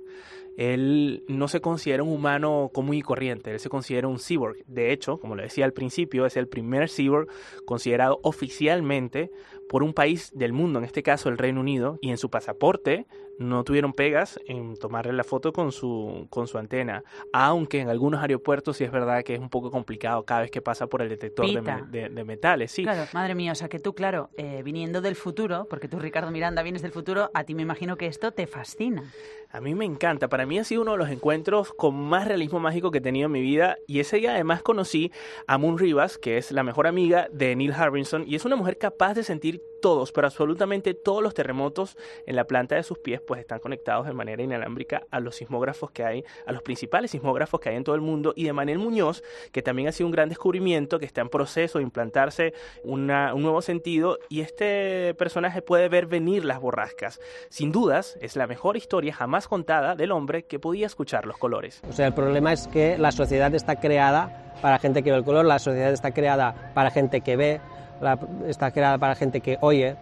Él 0.56 1.22
no 1.28 1.46
se 1.46 1.60
considera 1.60 2.02
un 2.02 2.12
humano 2.12 2.72
común 2.74 2.96
y 2.96 3.02
corriente, 3.02 3.52
él 3.52 3.60
se 3.60 3.68
considera 3.68 4.08
un 4.08 4.18
cyborg. 4.18 4.56
De 4.66 4.92
hecho, 4.92 5.18
como 5.18 5.36
le 5.36 5.44
decía 5.44 5.66
al 5.66 5.72
principio, 5.72 6.26
es 6.26 6.36
el 6.36 6.48
primer 6.48 6.88
cyborg 6.90 7.28
considerado 7.66 8.18
oficialmente 8.24 9.30
por 9.70 9.84
un 9.84 9.94
país 9.94 10.32
del 10.34 10.52
mundo, 10.52 10.80
en 10.80 10.84
este 10.84 11.04
caso 11.04 11.28
el 11.28 11.38
Reino 11.38 11.60
Unido, 11.60 11.96
y 12.02 12.10
en 12.10 12.18
su 12.18 12.28
pasaporte 12.28 13.06
no 13.38 13.62
tuvieron 13.62 13.92
pegas 13.92 14.38
en 14.46 14.76
tomarle 14.76 15.12
la 15.12 15.22
foto 15.22 15.52
con 15.52 15.70
su, 15.70 16.26
con 16.28 16.48
su 16.48 16.58
antena, 16.58 17.04
aunque 17.32 17.78
en 17.80 17.88
algunos 17.88 18.20
aeropuertos 18.20 18.76
sí 18.76 18.84
es 18.84 18.90
verdad 18.90 19.22
que 19.22 19.34
es 19.34 19.40
un 19.40 19.48
poco 19.48 19.70
complicado 19.70 20.24
cada 20.24 20.40
vez 20.40 20.50
que 20.50 20.60
pasa 20.60 20.88
por 20.88 21.02
el 21.02 21.08
detector 21.08 21.46
de, 21.88 22.24
metales, 22.24 22.72
sí. 22.72 22.82
Claro, 22.82 23.04
madre 23.14 23.36
mía, 23.36 23.52
o 23.52 23.54
sea 23.54 23.68
que 23.68 23.78
tú, 23.78 23.94
claro, 23.94 24.28
eh, 24.36 24.62
viniendo 24.64 25.00
del 25.00 25.14
futuro, 25.14 25.68
porque 25.70 25.86
tú, 25.86 26.00
Ricardo 26.00 26.32
Miranda, 26.32 26.62
vienes 26.62 26.82
del 26.82 26.90
futuro, 26.90 27.30
a 27.32 27.44
ti 27.44 27.54
me 27.54 27.62
imagino 27.62 27.96
que 27.96 28.06
esto 28.06 28.32
te 28.32 28.48
fascina. 28.48 29.04
A 29.52 29.60
mí 29.60 29.74
me 29.74 29.84
encanta, 29.84 30.28
para 30.28 30.46
mí 30.46 30.58
ha 30.60 30.64
sido 30.64 30.82
uno 30.82 30.92
de 30.92 30.98
los 30.98 31.10
encuentros 31.10 31.72
con 31.72 31.96
más 31.96 32.28
realismo 32.28 32.60
mágico 32.60 32.92
que 32.92 32.98
he 32.98 33.00
tenido 33.00 33.26
en 33.26 33.32
mi 33.32 33.40
vida 33.40 33.78
y 33.88 33.98
ese 33.98 34.18
día 34.18 34.32
además 34.32 34.62
conocí 34.62 35.10
a 35.48 35.58
Moon 35.58 35.76
Rivas, 35.76 36.18
que 36.18 36.38
es 36.38 36.52
la 36.52 36.62
mejor 36.62 36.86
amiga 36.86 37.26
de 37.32 37.56
Neil 37.56 37.72
Harbinson 37.72 38.24
y 38.28 38.36
es 38.36 38.44
una 38.44 38.54
mujer 38.54 38.78
capaz 38.78 39.14
de 39.14 39.24
sentir 39.24 39.59
todos, 39.80 40.12
pero 40.12 40.26
absolutamente 40.26 40.94
todos 40.94 41.22
los 41.22 41.34
terremotos 41.34 41.96
en 42.26 42.36
la 42.36 42.44
planta 42.44 42.76
de 42.76 42.82
sus 42.82 42.98
pies 42.98 43.20
pues 43.20 43.40
están 43.40 43.58
conectados 43.58 44.06
de 44.06 44.12
manera 44.12 44.42
inalámbrica 44.42 45.06
a 45.10 45.20
los 45.20 45.36
sismógrafos 45.36 45.90
que 45.90 46.04
hay, 46.04 46.24
a 46.46 46.52
los 46.52 46.62
principales 46.62 47.10
sismógrafos 47.10 47.60
que 47.60 47.70
hay 47.70 47.76
en 47.76 47.84
todo 47.84 47.94
el 47.94 48.00
mundo 48.00 48.32
y 48.36 48.44
de 48.44 48.52
Manuel 48.52 48.78
Muñoz, 48.78 49.22
que 49.52 49.62
también 49.62 49.88
ha 49.88 49.92
sido 49.92 50.06
un 50.06 50.12
gran 50.12 50.28
descubrimiento, 50.28 50.98
que 50.98 51.06
está 51.06 51.22
en 51.22 51.28
proceso 51.28 51.78
de 51.78 51.84
implantarse 51.84 52.52
un 52.84 53.06
nuevo 53.06 53.62
sentido 53.62 54.18
y 54.28 54.40
este 54.42 55.14
personaje 55.14 55.62
puede 55.62 55.88
ver 55.88 56.06
venir 56.06 56.44
las 56.44 56.60
borrascas. 56.60 57.20
Sin 57.48 57.72
dudas, 57.72 58.18
es 58.20 58.36
la 58.36 58.46
mejor 58.46 58.76
historia 58.76 59.14
jamás 59.14 59.48
contada 59.48 59.96
del 59.96 60.12
hombre 60.12 60.44
que 60.44 60.58
podía 60.58 60.86
escuchar 60.86 61.26
los 61.26 61.38
colores. 61.38 61.80
O 61.88 61.92
sea, 61.92 62.06
el 62.06 62.14
problema 62.14 62.52
es 62.52 62.68
que 62.68 62.98
la 62.98 63.12
sociedad 63.12 63.54
está 63.54 63.76
creada 63.76 64.52
para 64.60 64.78
gente 64.78 65.02
que 65.02 65.10
ve 65.10 65.16
el 65.16 65.24
color, 65.24 65.46
la 65.46 65.58
sociedad 65.58 65.92
está 65.92 66.12
creada 66.12 66.72
para 66.74 66.90
gente 66.90 67.22
que 67.22 67.36
ve, 67.36 67.60
la- 68.00 68.18
está 68.46 68.70
creada 68.70 68.98
para 68.98 69.14
gente 69.14 69.40
que 69.40 69.58
oye. 69.60 69.96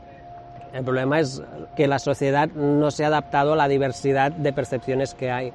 El 0.72 0.84
problema 0.84 1.18
es 1.18 1.42
que 1.76 1.86
la 1.88 1.98
sociedad 1.98 2.48
no 2.48 2.90
se 2.90 3.02
ha 3.04 3.06
adaptado 3.06 3.54
a 3.54 3.56
la 3.56 3.68
diversidad 3.68 4.30
de 4.32 4.52
percepciones 4.52 5.14
que 5.14 5.30
hay. 5.30 5.52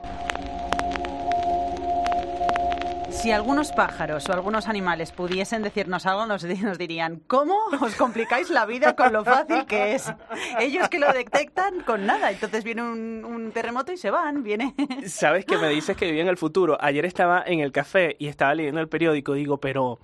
Si 3.11 3.31
algunos 3.31 3.71
pájaros 3.71 4.27
o 4.27 4.33
algunos 4.33 4.67
animales 4.67 5.11
pudiesen 5.11 5.61
decirnos 5.61 6.05
algo, 6.07 6.25
nos, 6.25 6.41
di- 6.41 6.55
nos 6.57 6.77
dirían, 6.77 7.21
¿cómo 7.27 7.55
os 7.79 7.95
complicáis 7.95 8.49
la 8.49 8.65
vida 8.65 8.95
con 8.95 9.13
lo 9.13 9.23
fácil 9.23 9.65
que 9.65 9.93
es? 9.93 10.11
Ellos 10.59 10.89
que 10.89 10.99
lo 10.99 11.13
detectan 11.13 11.81
con 11.85 12.05
nada. 12.05 12.31
Entonces 12.31 12.63
viene 12.65 12.81
un, 12.81 13.23
un 13.23 13.51
terremoto 13.51 13.93
y 13.93 13.97
se 13.97 14.09
van, 14.09 14.43
viene... 14.43 14.73
Sabes 15.07 15.45
que 15.45 15.57
me 15.57 15.69
dices 15.69 15.95
que 15.95 16.05
viví 16.07 16.19
en 16.19 16.27
el 16.27 16.37
futuro. 16.37 16.75
Ayer 16.81 17.05
estaba 17.05 17.43
en 17.45 17.59
el 17.59 17.71
café 17.71 18.15
y 18.19 18.27
estaba 18.27 18.55
leyendo 18.55 18.81
el 18.81 18.89
periódico. 18.89 19.33
Digo, 19.33 19.57
pero, 19.57 19.99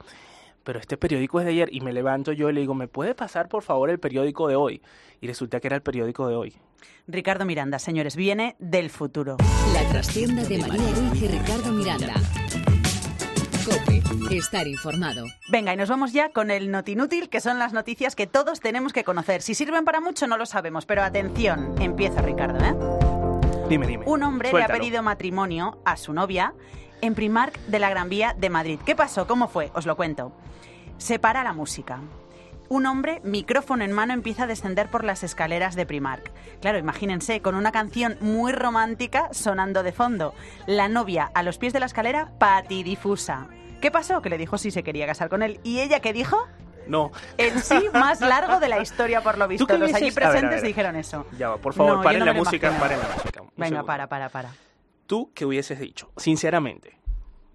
pero 0.64 0.80
este 0.80 0.98
periódico 0.98 1.40
es 1.40 1.46
de 1.46 1.52
ayer. 1.52 1.70
Y 1.72 1.82
me 1.82 1.94
levanto 1.94 2.32
yo 2.32 2.50
y 2.50 2.54
le 2.54 2.62
digo, 2.62 2.74
¿me 2.74 2.88
puede 2.88 3.16
pasar 3.16 3.48
por 3.50 3.64
favor 3.64 3.90
el 3.90 4.00
periódico 4.00 4.48
de 4.48 4.56
hoy? 4.56 4.82
Y 5.22 5.28
resulta 5.28 5.60
que 5.60 5.68
era 5.68 5.76
el 5.76 5.82
periódico 5.82 6.28
de 6.28 6.36
hoy. 6.36 6.56
Ricardo 7.08 7.46
Miranda, 7.46 7.80
señores, 7.80 8.16
viene 8.16 8.56
del 8.60 8.90
futuro. 8.90 9.38
La 9.74 9.88
trastienda 9.90 10.44
de 10.44 10.60
María 10.60 10.92
Ruiz 10.96 11.22
y 11.24 11.28
Ricardo 11.28 11.72
Miranda. 11.72 12.14
Cope, 13.66 14.02
estar 14.38 14.68
informado. 14.68 15.26
Venga, 15.50 15.74
y 15.74 15.78
nos 15.78 15.90
vamos 15.90 16.14
ya 16.14 16.30
con 16.30 16.52
el 16.52 16.72
notinútil, 16.72 17.30
que 17.30 17.42
son 17.42 17.60
las 17.60 17.74
noticias 17.74 18.16
que 18.16 18.28
todos 18.28 18.60
tenemos 18.60 18.94
que 18.94 19.04
conocer. 19.04 19.42
Si 19.42 19.54
sirven 19.56 19.86
para 19.86 20.00
mucho 20.02 20.28
no 20.28 20.38
lo 20.38 20.46
sabemos, 20.46 20.86
pero 20.86 21.04
atención, 21.04 21.76
empieza 21.80 22.22
Ricardo, 22.22 22.64
¿eh? 22.64 22.76
Dime, 23.68 23.86
dime. 23.86 24.06
Un 24.08 24.24
hombre 24.24 24.50
Suéltalo. 24.50 24.74
le 24.74 24.78
ha 24.78 24.82
pedido 24.82 25.04
matrimonio 25.04 25.80
a 25.86 25.98
su 25.98 26.14
novia 26.14 26.54
en 27.02 27.16
Primark 27.16 27.60
de 27.68 27.80
la 27.80 27.90
Gran 27.90 28.10
Vía 28.10 28.36
de 28.38 28.50
Madrid. 28.50 28.80
¿Qué 28.86 28.96
pasó? 28.96 29.28
¿Cómo 29.28 29.48
fue? 29.48 29.72
Os 29.74 29.86
lo 29.86 29.96
cuento. 29.96 30.32
Se 31.00 31.18
para 31.18 31.44
la 31.44 31.54
música. 31.54 32.00
Un 32.68 32.86
hombre, 32.86 33.20
micrófono 33.24 33.84
en 33.84 33.92
mano, 33.92 34.14
empieza 34.14 34.44
a 34.44 34.48
descender 34.48 34.90
por 34.90 35.04
las 35.04 35.24
escaleras 35.24 35.76
de 35.76 35.88
Primark. 35.88 36.32
Claro, 36.62 36.78
imagínense, 36.78 37.42
con 37.42 37.56
una 37.56 37.72
canción 37.72 38.16
muy 38.22 38.52
romántica 38.52 39.30
sonando 39.32 39.82
de 39.82 39.92
fondo. 39.92 40.36
La 40.68 40.88
novia 40.88 41.32
a 41.34 41.42
los 41.42 41.58
pies 41.58 41.74
de 41.74 41.80
la 41.80 41.88
escalera, 41.88 42.32
patidifusa. 42.38 43.48
¿Qué 43.82 43.90
pasó? 43.90 44.22
Que 44.22 44.30
le 44.30 44.38
dijo 44.38 44.60
si 44.60 44.70
se 44.70 44.84
quería 44.84 45.08
casar 45.08 45.30
con 45.30 45.42
él. 45.42 45.60
¿Y 45.64 45.80
ella 45.80 46.00
qué 46.00 46.14
dijo? 46.14 46.48
No. 46.86 47.12
El 47.38 47.60
sí 47.62 47.88
más 47.94 48.22
largo 48.22 48.60
de 48.60 48.68
la 48.70 48.80
historia, 48.82 49.22
por 49.22 49.38
lo 49.40 49.48
visto. 49.48 49.66
Los 49.78 49.94
allí 49.94 50.10
hubieses- 50.10 50.18
a 50.18 50.20
ver, 50.20 50.28
a 50.28 50.32
presentes 50.32 50.62
ver. 50.62 50.68
dijeron 50.68 50.96
eso. 50.96 51.26
Ya 51.40 51.50
va, 51.50 51.58
por 51.58 51.74
favor, 51.74 51.98
No, 51.98 52.04
paren 52.04 52.20
no 52.20 52.26
la 52.26 52.34
música, 52.34 52.72
paren 52.80 53.00
la 53.00 53.08
música. 53.16 53.42
Venga, 53.56 53.66
segundo. 53.68 53.86
para, 53.86 54.08
para, 54.08 54.30
para. 54.30 54.50
¿Tú 55.08 55.32
qué 55.34 55.46
hubieses 55.46 55.80
dicho? 55.80 56.12
Sinceramente. 56.18 56.99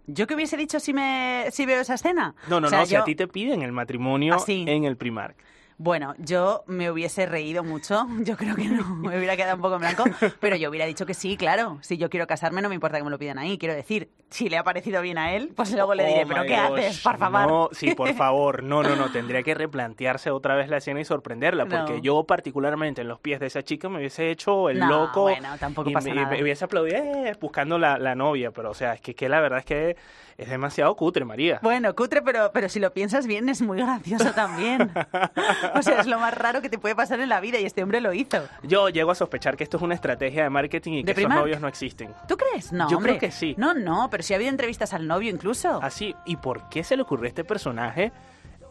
¿Yo 0.06 0.26
qué 0.26 0.34
hubiese 0.34 0.56
dicho 0.56 0.80
si, 0.80 0.92
me, 0.92 1.46
si 1.50 1.64
veo 1.66 1.80
esa 1.80 1.94
escena? 1.94 2.34
No, 2.49 2.61
no, 2.61 2.66
O 2.66 2.70
sea, 2.70 2.80
no, 2.80 2.87
si 2.87 2.96
a 2.96 3.04
ti 3.04 3.14
te 3.14 3.26
piden 3.26 3.62
el 3.62 3.73
matrimonio 3.73 4.34
¿Ah, 4.34 4.38
sí? 4.38 4.64
en 4.66 4.84
el 4.84 4.96
Primark. 4.96 5.37
Bueno, 5.76 6.14
yo 6.18 6.62
me 6.66 6.90
hubiese 6.90 7.26
reído 7.26 7.64
mucho. 7.64 8.06
Yo 8.20 8.36
creo 8.36 8.54
que 8.54 8.64
no, 8.66 8.84
me 8.96 9.16
hubiera 9.18 9.36
quedado 9.36 9.56
un 9.56 9.62
poco 9.62 9.74
en 9.74 9.80
blanco. 9.80 10.04
Pero 10.40 10.56
yo 10.56 10.70
hubiera 10.70 10.86
dicho 10.86 11.04
que 11.06 11.14
sí, 11.14 11.36
claro. 11.36 11.78
Si 11.82 11.96
yo 11.96 12.08
quiero 12.10 12.26
casarme, 12.26 12.62
no 12.62 12.68
me 12.68 12.74
importa 12.76 12.98
que 12.98 13.04
me 13.04 13.10
lo 13.10 13.18
pidan 13.18 13.38
ahí. 13.38 13.58
Quiero 13.58 13.74
decir, 13.74 14.08
si 14.30 14.48
le 14.48 14.56
ha 14.56 14.62
parecido 14.64 15.02
bien 15.02 15.18
a 15.18 15.32
él, 15.34 15.52
pues 15.56 15.72
luego 15.72 15.94
le 15.94 16.04
diré, 16.06 16.24
Oh 16.24 16.28
¿pero 16.28 16.42
qué 16.44 16.56
gosh. 16.56 16.78
haces? 16.80 17.00
Por 17.02 17.18
favor. 17.18 17.46
No, 17.48 17.68
sí, 17.72 17.94
por 17.94 18.12
favor. 18.14 18.62
No, 18.62 18.82
no, 18.82 18.94
no. 18.96 19.10
Tendría 19.10 19.42
que 19.42 19.54
replantearse 19.54 20.30
otra 20.30 20.54
vez 20.54 20.68
la 20.68 20.76
escena 20.78 21.00
y 21.00 21.04
sorprenderla. 21.04 21.66
Porque 21.66 21.94
No. 21.94 21.98
yo, 22.02 22.24
particularmente 22.24 23.02
en 23.02 23.08
los 23.08 23.18
pies 23.20 23.40
de 23.40 23.46
esa 23.46 23.62
chica, 23.62 23.88
me 23.88 23.98
hubiese 23.98 24.30
hecho 24.30 24.70
el 24.70 24.78
No, 24.78 24.88
loco. 24.88 25.22
bueno, 25.22 25.56
tampoco 25.58 25.90
y 25.90 25.92
pasa 25.92 26.08
me, 26.08 26.14
nada. 26.14 26.28
me 26.30 26.42
hubiese 26.42 26.64
aplaudido 26.64 26.98
eh, 26.98 27.36
buscando 27.40 27.78
la, 27.78 27.98
la 27.98 28.14
novia. 28.14 28.50
Pero, 28.52 28.70
o 28.70 28.74
sea, 28.74 28.94
es 28.94 29.00
que, 29.00 29.14
que 29.14 29.28
la 29.28 29.40
verdad 29.40 29.58
es 29.58 29.64
que 29.64 29.96
es 30.36 30.48
demasiado 30.48 30.94
cutre, 30.96 31.24
María. 31.24 31.60
Bueno, 31.62 31.94
cutre, 31.94 32.22
pero, 32.22 32.50
pero 32.52 32.68
si 32.68 32.80
lo 32.80 32.92
piensas 32.92 33.26
bien, 33.26 33.48
es 33.48 33.62
muy 33.62 33.78
gracioso 33.78 34.32
también. 34.32 34.90
O 35.74 35.82
sea, 35.82 36.00
es 36.00 36.06
lo 36.06 36.18
más 36.18 36.34
raro 36.34 36.62
que 36.62 36.68
te 36.68 36.78
puede 36.78 36.94
pasar 36.94 37.20
en 37.20 37.28
la 37.28 37.40
vida 37.40 37.58
y 37.58 37.64
este 37.64 37.82
hombre 37.82 38.00
lo 38.00 38.12
hizo. 38.12 38.38
Yo 38.62 38.88
llego 38.88 39.10
a 39.10 39.14
sospechar 39.14 39.56
que 39.56 39.64
esto 39.64 39.76
es 39.76 39.82
una 39.82 39.94
estrategia 39.94 40.44
de 40.44 40.50
marketing 40.50 40.92
y 40.92 41.02
¿De 41.02 41.14
que 41.14 41.22
esos 41.22 41.34
novios 41.34 41.60
no 41.60 41.68
existen. 41.68 42.12
¿Tú 42.28 42.36
crees? 42.36 42.72
No, 42.72 42.88
Yo 42.88 42.96
hombre. 42.98 43.18
creo 43.18 43.20
que 43.20 43.30
sí. 43.36 43.54
No, 43.58 43.74
no, 43.74 44.08
pero 44.10 44.22
si 44.22 44.32
ha 44.32 44.36
habido 44.36 44.50
entrevistas 44.50 44.92
al 44.94 45.06
novio 45.06 45.30
incluso. 45.30 45.80
Así, 45.82 46.14
¿y 46.24 46.36
por 46.36 46.68
qué 46.68 46.84
se 46.84 46.96
le 46.96 47.02
ocurrió 47.02 47.24
a 47.26 47.28
este 47.28 47.44
personaje 47.44 48.12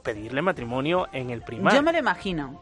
pedirle 0.04 0.42
matrimonio 0.42 1.08
en 1.12 1.30
el 1.30 1.42
Primark? 1.42 1.76
Yo 1.76 1.82
me 1.84 1.92
lo 1.92 2.00
imagino. 2.00 2.62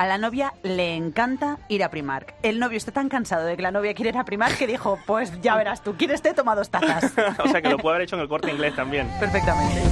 A 0.00 0.06
la 0.06 0.16
novia 0.16 0.54
le 0.62 0.96
encanta 0.96 1.58
ir 1.68 1.84
a 1.84 1.90
Primark. 1.90 2.34
El 2.42 2.58
novio 2.58 2.78
está 2.78 2.90
tan 2.90 3.10
cansado 3.10 3.44
de 3.44 3.54
que 3.54 3.60
la 3.60 3.70
novia 3.70 3.92
quiere 3.92 4.08
ir 4.08 4.16
a 4.16 4.24
Primark 4.24 4.56
que 4.56 4.66
dijo, 4.66 4.98
pues 5.06 5.30
ya 5.42 5.56
verás 5.56 5.84
tú, 5.84 5.94
¿quieres 5.98 6.22
té? 6.22 6.32
Toma 6.32 6.54
dos 6.54 6.70
tazas. 6.70 7.12
o 7.44 7.48
sea, 7.48 7.60
que 7.60 7.68
lo 7.68 7.76
puede 7.76 7.96
haber 7.96 8.06
hecho 8.06 8.16
en 8.16 8.22
el 8.22 8.28
corte 8.28 8.50
inglés 8.50 8.74
también. 8.74 9.10
Perfectamente. 9.20 9.82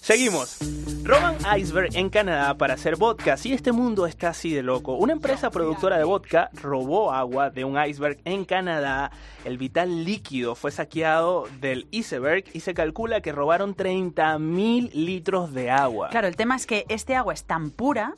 Seguimos. 0.00 0.71
Roban 1.04 1.36
iceberg 1.58 1.96
en 1.96 2.10
Canadá 2.10 2.54
para 2.54 2.74
hacer 2.74 2.94
vodka. 2.94 3.36
Si 3.36 3.52
este 3.52 3.72
mundo 3.72 4.06
está 4.06 4.28
así 4.28 4.54
de 4.54 4.62
loco. 4.62 4.94
Una 4.94 5.12
empresa 5.12 5.50
productora 5.50 5.98
de 5.98 6.04
vodka 6.04 6.48
robó 6.54 7.12
agua 7.12 7.50
de 7.50 7.64
un 7.64 7.76
iceberg 7.82 8.18
en 8.24 8.44
Canadá. 8.44 9.10
El 9.44 9.58
vital 9.58 10.04
líquido 10.04 10.54
fue 10.54 10.70
saqueado 10.70 11.48
del 11.60 11.88
iceberg 11.90 12.44
y 12.52 12.60
se 12.60 12.72
calcula 12.72 13.20
que 13.20 13.32
robaron 13.32 13.74
30 13.74 14.38
mil 14.38 14.90
litros 14.94 15.52
de 15.52 15.70
agua. 15.70 16.10
Claro, 16.10 16.28
el 16.28 16.36
tema 16.36 16.54
es 16.54 16.66
que 16.66 16.84
este 16.88 17.16
agua 17.16 17.34
es 17.34 17.44
tan 17.44 17.70
pura 17.70 18.14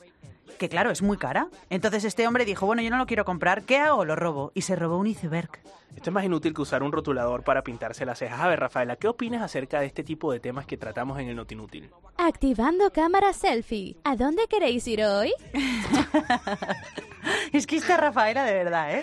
que, 0.57 0.69
claro, 0.69 0.91
es 0.91 1.03
muy 1.03 1.17
cara. 1.17 1.49
Entonces 1.71 2.05
este 2.05 2.27
hombre 2.27 2.45
dijo, 2.45 2.67
bueno, 2.67 2.83
yo 2.83 2.91
no 2.91 2.99
lo 2.99 3.07
quiero 3.07 3.25
comprar, 3.25 3.65
¿qué 3.65 3.79
hago? 3.79 4.05
Lo 4.05 4.17
robo. 4.17 4.53
Y 4.55 4.63
se 4.63 4.77
robó 4.77 4.99
un 4.99 5.07
iceberg. 5.07 5.51
Esto 5.97 6.11
es 6.11 6.15
más 6.15 6.25
inútil 6.25 6.53
que 6.53 6.63
usar 6.63 6.83
un 6.83 6.93
rotulador 6.93 7.45
para 7.45 7.63
pintarse 7.63 8.05
las 8.05 8.19
cejas. 8.19 8.41
A 8.41 8.49
ver, 8.49 8.59
Rafaela, 8.59 8.97
¿qué 8.97 9.09
opinas 9.09 9.43
acerca 9.43 9.81
de 9.81 9.87
este 9.87 10.03
tipo 10.03 10.33
de 10.33 10.41
temas 10.41 10.67
que 10.67 10.77
tratamos 10.77 11.19
en 11.21 11.29
el 11.29 11.37
Notinútil? 11.37 11.91
Activando 12.17 12.91
cámara 12.91 13.33
selfie. 13.33 13.97
¿A 14.05 14.17
dónde 14.17 14.47
queréis 14.49 14.87
ir 14.89 15.05
hoy? 15.05 15.33
es 17.53 17.67
que 17.67 17.77
esta 17.77 17.97
Rafaela 17.97 18.45
de 18.45 18.55
verdad, 18.55 18.99
¿eh? 18.99 19.03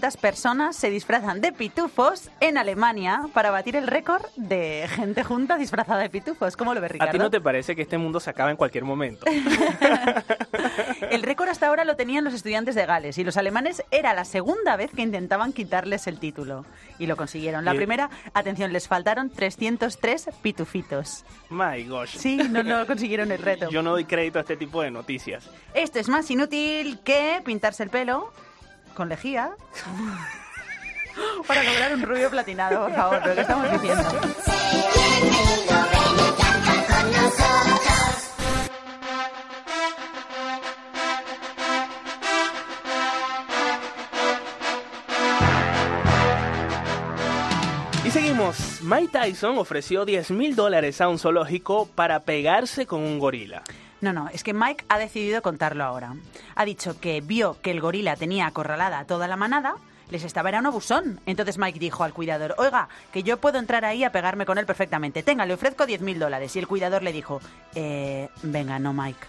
2.700 0.00 0.16
personas 0.16 0.76
se 0.76 0.90
disfrazan 0.90 1.40
de 1.40 1.52
pitufos 1.52 2.30
en 2.40 2.56
Alemania 2.56 3.22
para 3.32 3.50
batir 3.50 3.76
el 3.76 3.86
récord 3.86 4.24
de 4.36 4.86
gente 4.88 5.22
junta 5.24 5.56
disfrazada 5.56 6.00
de 6.00 6.10
pitufos. 6.10 6.56
¿Cómo 6.56 6.74
lo 6.74 6.80
ves, 6.80 6.92
Ricardo? 6.92 7.10
¿A 7.10 7.12
ti 7.12 7.18
no 7.18 7.30
te 7.30 7.40
parece 7.40 7.76
que 7.76 7.82
este 7.82 7.98
mundo 7.98 8.20
se 8.20 8.30
acaba 8.30 8.50
en 8.50 8.56
cualquier 8.56 8.84
momento? 8.84 9.26
El 11.10 11.22
récord 11.22 11.48
hasta 11.48 11.66
ahora 11.66 11.84
lo 11.84 11.96
tenían 11.96 12.24
los 12.24 12.32
estudiantes 12.32 12.74
de 12.74 12.86
Gales 12.86 13.18
y 13.18 13.24
los 13.24 13.36
alemanes 13.36 13.82
era 13.90 14.14
la 14.14 14.24
segunda 14.24 14.76
vez 14.76 14.90
que 14.92 15.02
intentaban 15.02 15.52
quitarles 15.52 16.06
el 16.06 16.18
título. 16.18 16.64
Y 16.98 17.06
lo 17.06 17.16
consiguieron. 17.16 17.64
La 17.64 17.74
primera, 17.74 18.08
atención, 18.32 18.72
les 18.72 18.88
faltaron 18.88 19.28
303 19.28 20.30
pitufitos. 20.40 21.24
My 21.50 21.84
gosh. 21.84 22.16
Sí, 22.16 22.36
no, 22.36 22.62
no 22.62 22.86
consiguieron 22.86 23.30
el 23.32 23.38
reto. 23.38 23.68
Yo 23.70 23.82
no 23.82 23.90
doy 23.90 24.04
crédito 24.04 24.38
a 24.38 24.42
este 24.42 24.56
tipo 24.56 24.80
de 24.82 24.90
noticias. 24.90 25.48
Esto 25.74 25.98
es 25.98 26.08
más 26.08 26.30
inútil 26.30 27.00
que 27.00 27.42
pintarse 27.44 27.82
el 27.82 27.90
pelo 27.90 28.32
con 28.92 29.08
lejía 29.08 29.52
para 31.46 31.62
lograr 31.62 31.94
un 31.94 32.02
rubio 32.02 32.30
platinado, 32.30 32.86
por 32.86 32.94
favor, 32.94 33.26
lo 33.26 33.34
que 33.34 33.40
estamos 33.40 33.72
diciendo. 33.72 34.04
Seguimos. 48.12 48.82
Mike 48.82 49.08
Tyson 49.10 49.56
ofreció 49.56 50.04
10 50.04 50.32
mil 50.32 50.54
dólares 50.54 51.00
a 51.00 51.08
un 51.08 51.18
zoológico 51.18 51.88
para 51.94 52.20
pegarse 52.20 52.84
con 52.84 53.00
un 53.00 53.18
gorila. 53.18 53.62
No, 54.02 54.12
no, 54.12 54.28
es 54.28 54.42
que 54.42 54.52
Mike 54.52 54.84
ha 54.88 54.98
decidido 54.98 55.42
contarlo 55.42 55.84
ahora. 55.84 56.16
Ha 56.56 56.64
dicho 56.64 56.98
que 57.00 57.20
vio 57.20 57.56
que 57.62 57.70
el 57.70 57.80
gorila 57.80 58.16
tenía 58.16 58.48
acorralada 58.48 59.04
toda 59.04 59.28
la 59.28 59.36
manada, 59.36 59.76
les 60.10 60.24
estaba 60.24 60.48
era 60.48 60.58
un 60.58 60.66
abusón. 60.66 61.20
Entonces 61.24 61.56
Mike 61.56 61.78
dijo 61.78 62.02
al 62.02 62.12
cuidador, 62.12 62.56
oiga, 62.58 62.88
que 63.12 63.22
yo 63.22 63.38
puedo 63.38 63.60
entrar 63.60 63.84
ahí 63.84 64.02
a 64.02 64.10
pegarme 64.10 64.44
con 64.44 64.58
él 64.58 64.66
perfectamente. 64.66 65.22
Tenga, 65.22 65.46
le 65.46 65.54
ofrezco 65.54 65.86
10 65.86 66.00
mil 66.00 66.18
dólares. 66.18 66.54
Y 66.56 66.58
el 66.58 66.66
cuidador 66.66 67.04
le 67.04 67.12
dijo, 67.12 67.40
eh, 67.76 68.28
venga, 68.42 68.80
no, 68.80 68.92
Mike. 68.92 69.24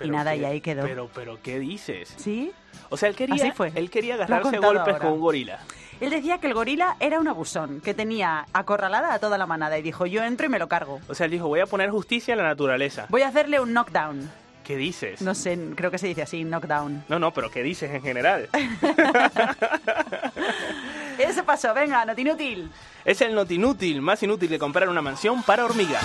Y 0.00 0.10
nada, 0.10 0.32
qué- 0.32 0.38
y 0.38 0.44
ahí 0.44 0.60
quedó. 0.60 0.82
Pero, 0.82 1.10
pero, 1.14 1.38
¿qué 1.42 1.58
dices? 1.58 2.14
¿Sí? 2.16 2.52
O 2.90 2.96
sea, 2.96 3.08
él 3.08 3.16
quería, 3.16 3.34
Así 3.36 3.50
fue. 3.52 3.72
él 3.74 3.90
quería 3.90 4.14
agarrarse 4.14 4.58
golpes 4.58 4.94
ahora. 4.94 4.98
con 4.98 5.12
un 5.12 5.20
gorila. 5.20 5.58
Él 6.00 6.10
decía 6.10 6.38
que 6.38 6.46
el 6.46 6.54
gorila 6.54 6.96
era 7.00 7.18
un 7.18 7.26
abusón, 7.28 7.80
que 7.80 7.92
tenía 7.92 8.46
acorralada 8.52 9.12
a 9.14 9.18
toda 9.18 9.36
la 9.36 9.46
manada 9.46 9.76
y 9.78 9.82
dijo, 9.82 10.06
yo 10.06 10.22
entro 10.22 10.46
y 10.46 10.48
me 10.48 10.58
lo 10.60 10.68
cargo. 10.68 11.00
O 11.08 11.14
sea, 11.14 11.26
él 11.26 11.32
dijo, 11.32 11.48
voy 11.48 11.60
a 11.60 11.66
poner 11.66 11.90
justicia 11.90 12.34
a 12.34 12.36
la 12.36 12.44
naturaleza. 12.44 13.06
Voy 13.08 13.22
a 13.22 13.28
hacerle 13.28 13.58
un 13.60 13.72
knockdown. 13.72 14.30
¿Qué 14.64 14.76
dices? 14.76 15.22
No 15.22 15.34
sé, 15.34 15.58
creo 15.74 15.90
que 15.90 15.98
se 15.98 16.06
dice 16.06 16.22
así, 16.22 16.44
knockdown. 16.44 17.04
No, 17.08 17.18
no, 17.18 17.32
pero 17.32 17.50
¿qué 17.50 17.62
dices 17.62 17.90
en 17.90 18.02
general? 18.02 18.48
Eso 21.18 21.44
pasó, 21.44 21.74
venga, 21.74 22.04
no 22.04 22.12
inútil. 22.16 22.70
es 23.04 23.20
el 23.22 23.34
not 23.34 23.50
inútil, 23.50 24.00
más 24.00 24.22
inútil 24.22 24.48
que 24.50 24.58
comprar 24.58 24.88
una 24.88 25.02
mansión 25.02 25.42
para 25.42 25.64
hormigas. 25.64 26.04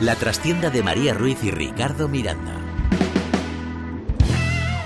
La 0.00 0.16
trastienda 0.16 0.70
de 0.70 0.82
María 0.82 1.14
Ruiz 1.14 1.44
y 1.44 1.52
Ricardo 1.52 2.08
Miranda. 2.08 2.63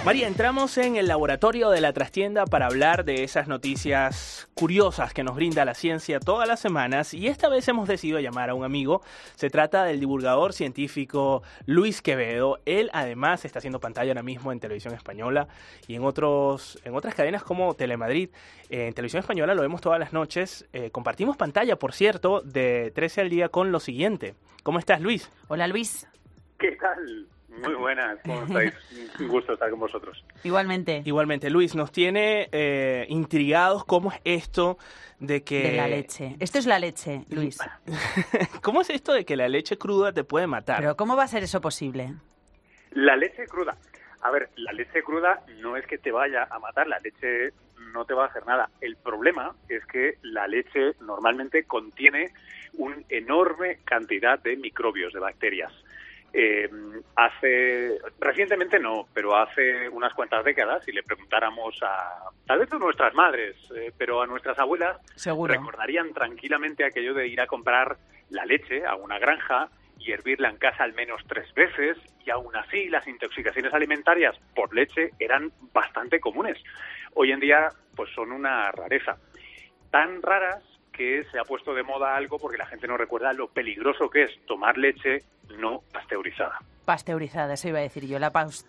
María, 0.09 0.27
entramos 0.27 0.79
en 0.79 0.97
el 0.97 1.07
laboratorio 1.07 1.69
de 1.69 1.83
la 1.83 1.93
trastienda 1.93 2.47
para 2.47 2.65
hablar 2.65 3.05
de 3.05 3.25
esas 3.25 3.47
noticias 3.47 4.49
curiosas 4.55 5.13
que 5.13 5.23
nos 5.23 5.37
brinda 5.37 5.67
la 5.67 5.75
ciencia 5.75 6.19
todas 6.19 6.49
las 6.49 6.61
semanas 6.61 7.13
y 7.13 7.27
esta 7.27 7.51
vez 7.51 7.69
hemos 7.69 7.87
decidido 7.87 8.19
llamar 8.19 8.49
a 8.49 8.55
un 8.55 8.65
amigo. 8.65 9.03
Se 9.35 9.51
trata 9.51 9.85
del 9.85 10.01
divulgador 10.01 10.55
científico 10.55 11.43
Luis 11.67 12.01
Quevedo. 12.01 12.59
Él 12.65 12.89
además 12.95 13.45
está 13.45 13.59
haciendo 13.59 13.81
pantalla 13.81 14.13
ahora 14.13 14.23
mismo 14.23 14.51
en 14.51 14.61
televisión 14.61 14.95
española 14.95 15.47
y 15.87 15.97
en, 15.97 16.05
otros, 16.05 16.81
en 16.85 16.95
otras 16.95 17.15
cadenas 17.15 17.43
como 17.43 17.75
Telemadrid. 17.75 18.31
En 18.71 18.95
televisión 18.95 19.21
española 19.21 19.55
lo 19.55 19.61
vemos 19.61 19.83
todas 19.83 20.01
las 20.01 20.15
noches. 20.15 20.67
Eh, 20.73 20.91
compartimos 20.91 21.37
pantalla, 21.37 21.77
por 21.77 21.93
cierto, 21.93 22.41
de 22.41 22.93
13 22.95 23.21
al 23.21 23.29
día 23.29 23.51
con 23.51 23.73
lo 23.73 23.79
siguiente. 23.79 24.37
¿Cómo 24.63 24.79
estás, 24.79 25.03
Luis? 25.03 25.31
Hola, 25.49 25.69
Luis. 25.69 26.09
¿Qué 26.57 26.79
tal? 26.81 27.29
Muy 27.63 27.75
buenas, 27.75 28.19
¿cómo 28.25 28.43
estáis? 28.45 28.75
Un 29.21 29.29
gusto 29.29 29.53
estar 29.53 29.71
con 29.71 29.81
vosotros. 29.81 30.25
Igualmente. 30.45 31.03
Igualmente, 31.05 31.51
Luis, 31.51 31.75
nos 31.75 31.93
tiene 31.93 32.49
eh, 32.53 33.07
intrigados 33.09 33.85
cómo 33.85 34.13
es 34.13 34.21
esto 34.25 34.79
de 35.19 35.43
que... 35.43 35.63
De 35.63 35.77
la 35.77 35.89
leche. 35.89 36.37
Esto 36.39 36.59
es 36.59 36.67
la 36.67 36.79
leche, 36.79 37.25
Luis. 37.31 37.59
¿Cómo 38.63 38.81
es 38.81 38.91
esto 38.91 39.13
de 39.13 39.25
que 39.25 39.37
la 39.37 39.49
leche 39.49 39.77
cruda 39.79 40.13
te 40.13 40.25
puede 40.25 40.47
matar? 40.47 40.81
Pero 40.81 40.97
¿cómo 40.97 41.17
va 41.17 41.25
a 41.25 41.29
ser 41.29 41.43
eso 41.43 41.61
posible? 41.61 42.15
La 42.93 43.17
leche 43.17 43.47
cruda. 43.47 43.77
A 44.23 44.31
ver, 44.31 44.49
la 44.57 44.73
leche 44.73 45.03
cruda 45.03 45.45
no 45.61 45.77
es 45.77 45.87
que 45.87 45.99
te 45.99 46.11
vaya 46.11 46.47
a 46.51 46.59
matar, 46.59 46.87
la 46.89 46.99
leche 46.99 47.53
no 47.93 48.05
te 48.05 48.15
va 48.15 48.25
a 48.25 48.29
hacer 48.29 48.47
nada. 48.47 48.69
El 48.81 48.97
problema 48.97 49.55
es 49.69 49.85
que 49.87 50.19
la 50.23 50.47
leche 50.47 50.95
normalmente 51.01 51.65
contiene 51.65 52.33
una 52.75 52.97
enorme 53.09 53.79
cantidad 53.85 54.39
de 54.39 54.57
microbios, 54.57 55.13
de 55.13 55.21
bacterias. 55.21 55.73
Eh, 56.33 56.69
hace 57.17 57.99
recientemente 58.21 58.79
no, 58.79 59.09
pero 59.15 59.37
hace 59.37 59.89
unas 59.89 60.13
cuantas 60.13 60.45
décadas, 60.45 60.85
si 60.85 60.93
le 60.93 61.03
preguntáramos 61.03 61.79
a 61.83 62.31
tal 62.47 62.59
vez 62.59 62.73
a 62.73 62.79
nuestras 62.79 63.15
madres, 63.15 63.57
eh, 63.75 63.93
pero 63.97 64.21
a 64.21 64.27
nuestras 64.27 64.59
abuelas, 64.59 64.99
Seguro. 65.17 65.53
recordarían 65.53 66.13
tranquilamente 66.13 66.85
aquello 66.85 67.15
de 67.15 67.29
ir 67.29 67.41
a 67.41 67.47
comprar 67.47 67.97
la 68.31 68.45
leche 68.45 68.85
a 68.85 68.95
una 68.95 69.19
granja 69.19 69.71
y 69.99 70.13
hervirla 70.13 70.51
en 70.51 70.59
casa 70.59 70.85
al 70.85 70.93
menos 70.93 71.23
tres 71.27 71.53
veces 71.55 71.97
y 72.25 72.31
aún 72.31 72.55
así 72.55 72.89
las 72.89 73.07
intoxicaciones 73.09 73.73
alimentarias 73.73 74.39
por 74.55 74.75
leche 74.75 75.13
eran 75.19 75.51
bastante 75.73 76.21
comunes. 76.21 76.63
Hoy 77.15 77.33
en 77.33 77.41
día 77.41 77.69
pues 77.97 78.11
son 78.15 78.33
una 78.33 78.71
rareza. 78.71 79.17
Tan 79.91 80.23
raras 80.23 80.63
que 80.99 81.25
se 81.31 81.39
ha 81.39 81.45
puesto 81.45 81.73
de 81.75 81.85
moda 81.85 82.17
algo 82.17 82.39
porque 82.39 82.59
la 82.59 82.67
gente 82.67 82.89
no 82.89 82.97
recuerda 82.97 83.33
lo 83.33 83.49
peligroso 83.49 84.11
que 84.11 84.25
es 84.25 84.45
tomar 84.47 84.77
leche 84.77 85.23
no 85.59 85.83
pasteurizada. 85.93 86.59
Pasteurizada, 86.85 87.55
eso 87.55 87.69
iba 87.69 87.79
a 87.79 87.83
decir 87.83 88.05
yo. 88.07 88.19
La 88.19 88.33
paus... 88.33 88.67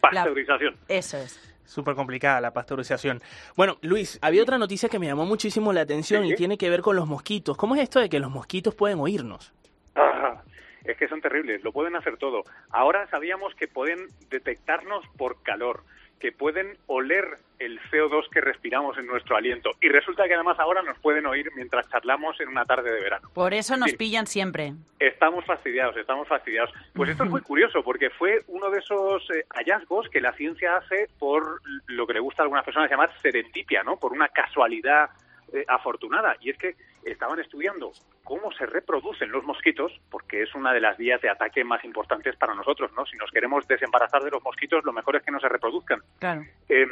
Pasteurización. 0.00 0.74
La- 0.88 0.94
Eso 0.96 1.18
es. 1.18 1.52
Súper 1.64 1.94
complicada 1.96 2.40
la 2.40 2.52
pasteurización. 2.52 3.20
Bueno, 3.56 3.76
Luis, 3.82 4.18
había 4.22 4.42
otra 4.42 4.56
noticia 4.56 4.88
que 4.88 4.98
me 5.00 5.06
llamó 5.06 5.26
muchísimo 5.26 5.72
la 5.72 5.80
atención 5.82 6.22
Sí. 6.24 6.30
y 6.32 6.34
tiene 6.36 6.56
que 6.56 6.70
ver 6.70 6.80
con 6.80 6.94
los 6.96 7.06
mosquitos. 7.08 7.56
¿Cómo 7.56 7.74
es 7.74 7.82
esto 7.82 7.98
de 8.00 8.08
que 8.08 8.20
los 8.20 8.30
mosquitos 8.30 8.74
pueden 8.74 9.00
oírnos? 9.00 9.52
Ah, 9.96 10.42
es 10.84 10.96
que 10.96 11.08
son 11.08 11.20
terribles, 11.20 11.64
lo 11.64 11.72
pueden 11.72 11.96
hacer 11.96 12.16
todo. 12.18 12.44
Ahora 12.70 13.08
sabíamos 13.10 13.52
que 13.56 13.66
pueden 13.66 13.98
detectarnos 14.30 15.04
por 15.18 15.42
calor, 15.42 15.82
que 16.20 16.32
pueden 16.32 16.76
oler 16.86 17.38
el 17.58 17.80
CO2 17.90 18.28
que 18.30 18.40
respiramos 18.40 18.96
en 18.98 19.06
nuestro 19.06 19.36
aliento. 19.36 19.70
Y 19.80 19.88
resulta 19.88 20.26
que 20.26 20.34
además 20.34 20.58
ahora 20.58 20.82
nos 20.82 20.98
pueden 20.98 21.26
oír 21.26 21.50
mientras 21.54 21.88
charlamos 21.88 22.38
en 22.40 22.48
una 22.48 22.64
tarde 22.64 22.90
de 22.92 23.00
verano. 23.00 23.30
Por 23.34 23.54
eso 23.54 23.76
nos 23.76 23.90
Sí. 23.90 23.96
pillan 23.96 24.26
siempre. 24.26 24.74
Estamos 24.98 25.44
fastidiados, 25.46 25.96
estamos 25.96 26.26
fastidiados. 26.28 26.70
Pues 26.94 27.10
esto 27.10 27.24
es 27.24 27.30
muy 27.30 27.40
curioso 27.42 27.82
porque 27.82 28.10
fue 28.10 28.42
uno 28.48 28.70
de 28.70 28.78
esos 28.80 29.28
eh, 29.30 29.44
hallazgos 29.50 30.08
que 30.10 30.20
la 30.20 30.32
ciencia 30.34 30.76
hace 30.76 31.08
por 31.18 31.60
lo 31.86 32.06
que 32.06 32.14
le 32.14 32.20
gusta 32.20 32.42
a 32.42 32.44
algunas 32.44 32.64
personas 32.64 32.90
llamar 32.90 33.10
serendipia, 33.22 33.82
¿no? 33.82 33.96
Por 33.98 34.12
una 34.12 34.28
casualidad 34.28 35.10
eh, 35.52 35.64
afortunada. 35.68 36.36
Y 36.40 36.50
es 36.50 36.58
que 36.58 36.74
estaban 37.04 37.38
estudiando 37.40 37.92
cómo 38.26 38.50
se 38.52 38.66
reproducen 38.66 39.30
los 39.30 39.44
mosquitos, 39.44 39.92
porque 40.10 40.42
es 40.42 40.54
una 40.56 40.72
de 40.72 40.80
las 40.80 40.98
vías 40.98 41.22
de 41.22 41.30
ataque 41.30 41.62
más 41.62 41.84
importantes 41.84 42.34
para 42.36 42.54
nosotros, 42.54 42.90
¿no? 42.96 43.06
Si 43.06 43.16
nos 43.16 43.30
queremos 43.30 43.66
desembarazar 43.68 44.22
de 44.24 44.32
los 44.32 44.42
mosquitos, 44.42 44.84
lo 44.84 44.92
mejor 44.92 45.14
es 45.14 45.22
que 45.22 45.30
no 45.30 45.38
se 45.38 45.48
reproduzcan. 45.48 46.00
Claro. 46.18 46.42
Eh, 46.68 46.88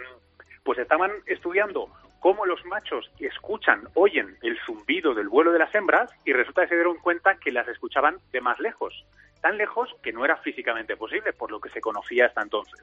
pues 0.63 0.79
estaban 0.79 1.11
estudiando 1.27 1.89
cómo 2.21 2.47
los 2.47 2.65
machos 2.67 3.11
escuchan, 3.19 3.83
oyen 3.95 4.37
el 4.43 4.59
zumbido 4.65 5.13
del 5.13 5.29
vuelo 5.29 5.53
de 5.53 5.59
las 5.59 5.75
hembras 5.75 6.09
y 6.25 6.33
resulta 6.33 6.63
que 6.63 6.69
se 6.69 6.77
dieron 6.77 6.99
cuenta 6.99 7.35
que 7.35 7.51
las 7.51 7.67
escuchaban 7.67 8.19
de 8.33 8.41
más 8.41 8.61
lejos, 8.61 9.05
tan 9.43 9.59
lejos 9.59 9.95
que 10.05 10.13
no 10.13 10.25
era 10.25 10.37
físicamente 10.37 10.97
posible, 10.97 11.33
por 11.33 11.51
lo 11.51 11.61
que 11.61 11.69
se 11.71 11.81
conocía 11.81 12.27
hasta 12.27 12.43
entonces. 12.43 12.81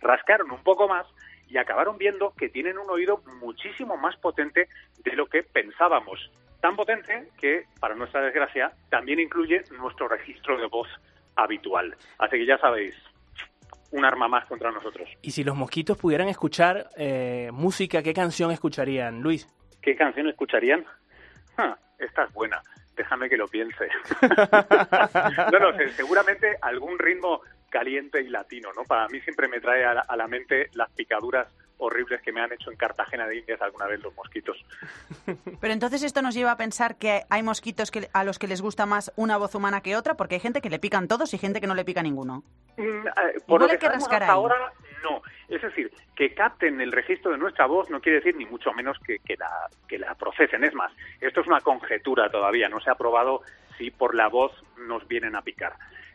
Rascaron 0.00 0.50
un 0.50 0.62
poco 0.64 0.88
más 0.88 1.06
y 1.48 1.56
acabaron 1.56 1.98
viendo 1.98 2.34
que 2.34 2.48
tienen 2.48 2.78
un 2.78 2.90
oído 2.90 3.22
muchísimo 3.40 3.96
más 3.96 4.16
potente 4.16 4.68
de 5.04 5.12
lo 5.12 5.26
que 5.26 5.44
pensábamos. 5.44 6.30
Tan 6.62 6.74
potente 6.76 7.28
que, 7.38 7.64
para 7.80 7.94
nuestra 7.94 8.22
desgracia, 8.22 8.72
también 8.88 9.20
incluye 9.20 9.62
nuestro 9.78 10.08
registro 10.08 10.56
de 10.58 10.66
voz 10.68 10.88
habitual. 11.36 11.94
Así 12.18 12.38
que 12.38 12.46
ya 12.46 12.56
sabéis, 12.56 12.94
un 13.90 14.04
arma 14.06 14.28
más 14.28 14.46
contra 14.46 14.70
nosotros. 14.70 15.06
Y 15.20 15.32
si 15.32 15.44
los 15.44 15.54
mosquitos 15.56 15.98
pudieran 15.98 16.28
escuchar 16.28 16.88
eh, 16.96 17.50
música, 17.52 18.02
¿qué 18.02 18.14
canción 18.14 18.50
escucharían, 18.52 19.20
Luis? 19.20 19.46
¿Qué 19.82 19.94
canción 19.96 20.28
escucharían? 20.28 20.86
Ah, 21.58 21.76
esta 21.98 22.24
es 22.24 22.32
buena. 22.32 22.62
Déjame 22.96 23.28
que 23.28 23.36
lo 23.36 23.48
piense. 23.48 23.88
no, 25.52 25.58
no, 25.58 25.76
se- 25.76 25.90
seguramente 25.90 26.56
algún 26.62 26.98
ritmo 26.98 27.40
caliente 27.70 28.20
y 28.20 28.28
latino, 28.28 28.70
¿no? 28.74 28.84
Para 28.84 29.08
mí 29.08 29.20
siempre 29.20 29.48
me 29.48 29.60
trae 29.60 29.84
a 29.84 29.94
la, 29.94 30.00
a 30.02 30.16
la 30.16 30.28
mente 30.28 30.68
las 30.74 30.90
picaduras 30.92 31.48
horribles 31.82 32.22
que 32.22 32.32
me 32.32 32.40
han 32.40 32.52
hecho 32.52 32.70
en 32.70 32.76
Cartagena 32.76 33.26
de 33.26 33.38
Indias 33.38 33.60
alguna 33.60 33.86
vez 33.86 34.00
los 34.00 34.14
mosquitos. 34.14 34.56
Pero 35.60 35.72
entonces 35.72 36.02
esto 36.02 36.22
nos 36.22 36.34
lleva 36.34 36.52
a 36.52 36.56
pensar 36.56 36.96
que 36.96 37.22
hay 37.28 37.42
mosquitos 37.42 37.90
que, 37.90 38.08
a 38.12 38.24
los 38.24 38.38
que 38.38 38.48
les 38.48 38.62
gusta 38.62 38.86
más 38.86 39.12
una 39.16 39.36
voz 39.36 39.54
humana 39.54 39.80
que 39.80 39.96
otra, 39.96 40.14
porque 40.14 40.36
hay 40.36 40.40
gente 40.40 40.60
que 40.60 40.70
le 40.70 40.78
pican 40.78 41.08
todos 41.08 41.34
y 41.34 41.38
gente 41.38 41.60
que 41.60 41.66
no 41.66 41.74
le 41.74 41.84
pica 41.84 42.02
ninguno. 42.02 42.42
Mm, 42.76 43.06
eh, 43.06 43.12
por 43.46 43.60
lo 43.60 43.68
que 43.68 43.86
hasta 43.86 44.26
ahora, 44.26 44.72
no. 45.02 45.22
Es 45.48 45.60
decir, 45.60 45.92
que 46.16 46.34
capten 46.34 46.80
el 46.80 46.92
registro 46.92 47.32
de 47.32 47.38
nuestra 47.38 47.66
voz 47.66 47.90
no 47.90 48.00
quiere 48.00 48.18
decir 48.18 48.36
ni 48.36 48.46
mucho 48.46 48.72
menos 48.72 48.98
que, 49.00 49.18
que 49.18 49.36
la, 49.36 49.68
que 49.86 49.98
la 49.98 50.14
procesen. 50.14 50.64
Es 50.64 50.74
más, 50.74 50.92
esto 51.20 51.40
es 51.40 51.46
una 51.46 51.60
conjetura 51.60 52.30
todavía. 52.30 52.68
No 52.68 52.80
se 52.80 52.90
ha 52.90 52.94
probado 52.94 53.42
si 53.76 53.90
por 53.90 54.14
la 54.14 54.28
voz 54.28 54.52
nos 54.78 55.06
vienen 55.08 55.36
a 55.36 55.42
picar. 55.42 55.74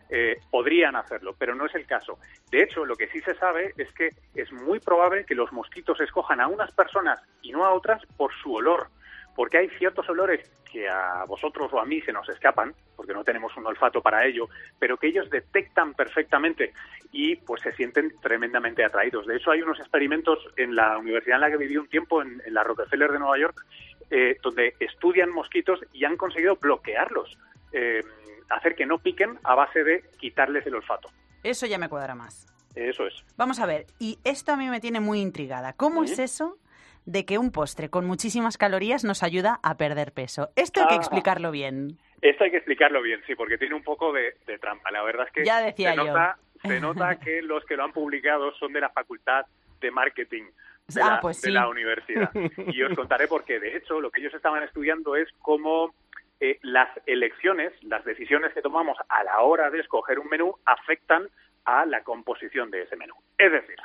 Eh, 0.09 0.37
podrían 0.49 0.95
hacerlo, 0.95 1.35
pero 1.37 1.53
no 1.53 1.65
es 1.65 1.75
el 1.75 1.85
caso. 1.85 2.17
De 2.49 2.63
hecho, 2.63 2.85
lo 2.85 2.95
que 2.95 3.07
sí 3.09 3.19
se 3.21 3.35
sabe 3.35 3.73
es 3.77 3.91
que 3.91 4.11
es 4.35 4.51
muy 4.53 4.79
probable 4.79 5.25
que 5.25 5.35
los 5.35 5.51
mosquitos 5.51 5.99
escojan 5.99 6.39
a 6.39 6.47
unas 6.47 6.71
personas 6.71 7.21
y 7.41 7.51
no 7.51 7.65
a 7.65 7.73
otras 7.73 8.01
por 8.15 8.31
su 8.41 8.53
olor, 8.53 8.87
porque 9.35 9.57
hay 9.57 9.69
ciertos 9.77 10.07
olores 10.09 10.49
que 10.71 10.87
a 10.87 11.25
vosotros 11.25 11.71
o 11.73 11.79
a 11.79 11.85
mí 11.85 12.01
se 12.01 12.13
nos 12.13 12.27
escapan, 12.29 12.73
porque 12.95 13.13
no 13.13 13.23
tenemos 13.23 13.55
un 13.57 13.65
olfato 13.65 14.01
para 14.01 14.25
ello, 14.25 14.47
pero 14.79 14.97
que 14.97 15.07
ellos 15.07 15.29
detectan 15.29 15.93
perfectamente 15.93 16.73
y 17.11 17.35
pues 17.35 17.61
se 17.61 17.73
sienten 17.73 18.13
tremendamente 18.21 18.83
atraídos. 18.83 19.27
De 19.27 19.35
hecho, 19.35 19.51
hay 19.51 19.61
unos 19.61 19.79
experimentos 19.79 20.39
en 20.55 20.75
la 20.75 20.97
universidad 20.97 21.35
en 21.35 21.41
la 21.41 21.51
que 21.51 21.57
viví 21.57 21.77
un 21.77 21.87
tiempo, 21.87 22.21
en, 22.21 22.41
en 22.45 22.53
la 22.53 22.63
Rockefeller 22.63 23.11
de 23.11 23.19
Nueva 23.19 23.37
York, 23.37 23.65
eh, 24.09 24.37
donde 24.41 24.73
estudian 24.79 25.31
mosquitos 25.31 25.81
y 25.91 26.05
han 26.05 26.15
conseguido 26.15 26.55
bloquearlos, 26.55 27.37
eh, 27.73 28.01
hacer 28.49 28.75
que 28.75 28.85
no 28.85 28.99
piquen 28.99 29.39
a 29.43 29.55
base 29.55 29.83
de 29.83 30.03
quitarles 30.19 30.65
el 30.65 30.75
olfato. 30.75 31.09
Eso 31.43 31.65
ya 31.65 31.77
me 31.77 31.89
cuadra 31.89 32.15
más. 32.15 32.47
Eso 32.75 33.07
es. 33.07 33.13
Vamos 33.37 33.59
a 33.59 33.65
ver, 33.65 33.85
y 33.99 34.19
esto 34.23 34.51
a 34.53 34.55
mí 34.55 34.69
me 34.69 34.79
tiene 34.79 34.99
muy 34.99 35.19
intrigada. 35.19 35.73
¿Cómo 35.73 36.03
es 36.03 36.19
eso 36.19 36.57
de 37.05 37.25
que 37.25 37.37
un 37.37 37.51
postre 37.51 37.89
con 37.89 38.05
muchísimas 38.05 38.57
calorías 38.57 39.03
nos 39.03 39.23
ayuda 39.23 39.59
a 39.63 39.77
perder 39.77 40.11
peso? 40.13 40.49
Esto 40.55 40.81
hay 40.81 40.87
que 40.87 40.93
Ah. 40.95 40.97
explicarlo 40.97 41.51
bien. 41.51 41.97
Esto 42.21 42.43
hay 42.43 42.51
que 42.51 42.57
explicarlo 42.57 43.01
bien, 43.01 43.21
sí, 43.27 43.35
porque 43.35 43.57
tiene 43.57 43.75
un 43.75 43.83
poco 43.83 44.11
de, 44.11 44.35
de 44.45 44.57
trampa. 44.59 44.91
La 44.91 45.03
verdad 45.03 45.27
es 45.27 45.33
que 45.33 45.45
Ya 45.45 45.61
decía 45.61 45.91
se, 45.91 45.97
yo. 45.97 46.05
nota, 46.05 46.37
se 46.63 46.79
nota 46.81 47.19
que 47.19 47.41
los 47.41 47.63
que 47.65 47.75
lo 47.77 47.83
han 47.83 47.93
publicado 47.93 48.51
son 48.55 48.73
de 48.73 48.81
la 48.81 48.89
facultad 48.89 49.45
de 49.79 49.91
marketing, 49.91 50.43
de, 50.87 51.01
Ah, 51.01 51.15
la, 51.15 51.19
pues 51.21 51.41
de 51.41 51.51
la 51.51 51.67
universidad. 51.69 52.31
Y 52.73 52.81
os 52.83 52.95
contaré 52.95 53.27
por 53.27 53.43
qué. 53.43 53.59
De 53.59 53.75
hecho, 53.77 53.99
lo 54.01 54.09
que 54.11 54.21
ellos 54.21 54.33
estaban 54.33 54.63
estudiando 54.63 55.15
es 55.15 55.27
cómo 55.39 55.93
eh, 56.39 56.59
las 56.61 56.89
elecciones, 57.05 57.73
las 57.83 58.05
decisiones 58.05 58.53
que 58.53 58.61
tomamos 58.61 58.97
a 59.09 59.23
la 59.23 59.39
hora 59.41 59.69
de 59.69 59.79
escoger 59.79 60.19
un 60.19 60.29
menú 60.29 60.55
afectan 60.65 61.27
a 61.65 61.85
la 61.85 62.03
composición 62.03 62.71
de 62.71 62.83
ese 62.83 62.95
menú. 62.95 63.15
Es 63.37 63.51
decir, 63.51 63.75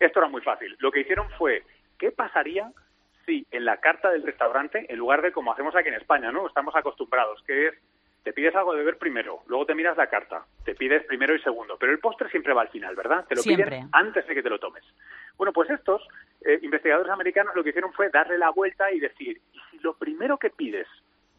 esto 0.00 0.18
era 0.18 0.28
muy 0.28 0.40
fácil. 0.42 0.74
Lo 0.78 0.90
que 0.90 1.00
hicieron 1.00 1.28
fue, 1.38 1.62
¿qué 1.98 2.10
pasaría 2.10 2.70
si 3.26 3.46
en 3.50 3.64
la 3.64 3.78
carta 3.78 4.10
del 4.10 4.22
restaurante, 4.22 4.86
en 4.88 4.98
lugar 4.98 5.22
de 5.22 5.32
como 5.32 5.52
hacemos 5.52 5.74
aquí 5.76 5.88
en 5.88 5.94
España, 5.94 6.32
¿no? 6.32 6.46
Estamos 6.46 6.74
acostumbrados, 6.74 7.42
que 7.46 7.68
es, 7.68 7.74
te 8.22 8.32
pides 8.32 8.54
algo 8.54 8.72
de 8.72 8.78
beber 8.78 8.98
primero, 8.98 9.42
luego 9.46 9.66
te 9.66 9.74
miras 9.74 9.96
la 9.96 10.08
carta, 10.08 10.44
te 10.64 10.74
pides 10.74 11.04
primero 11.04 11.34
y 11.34 11.40
segundo, 11.40 11.76
pero 11.78 11.92
el 11.92 11.98
postre 11.98 12.30
siempre 12.30 12.54
va 12.54 12.62
al 12.62 12.70
final, 12.70 12.96
¿verdad? 12.96 13.26
Te 13.26 13.34
lo 13.34 13.42
Siempre. 13.42 13.66
piden 13.66 13.88
antes 13.92 14.26
de 14.26 14.34
que 14.34 14.42
te 14.42 14.48
lo 14.48 14.58
tomes. 14.58 14.82
Bueno, 15.36 15.52
pues 15.52 15.68
estos 15.70 16.02
eh, 16.44 16.58
investigadores 16.62 17.12
americanos 17.12 17.54
lo 17.54 17.62
que 17.62 17.70
hicieron 17.70 17.92
fue 17.92 18.08
darle 18.08 18.38
la 18.38 18.50
vuelta 18.50 18.90
y 18.92 19.00
decir, 19.00 19.40
¿y 19.52 19.60
si 19.70 19.78
lo 19.80 19.94
primero 19.94 20.38
que 20.38 20.50
pides 20.50 20.88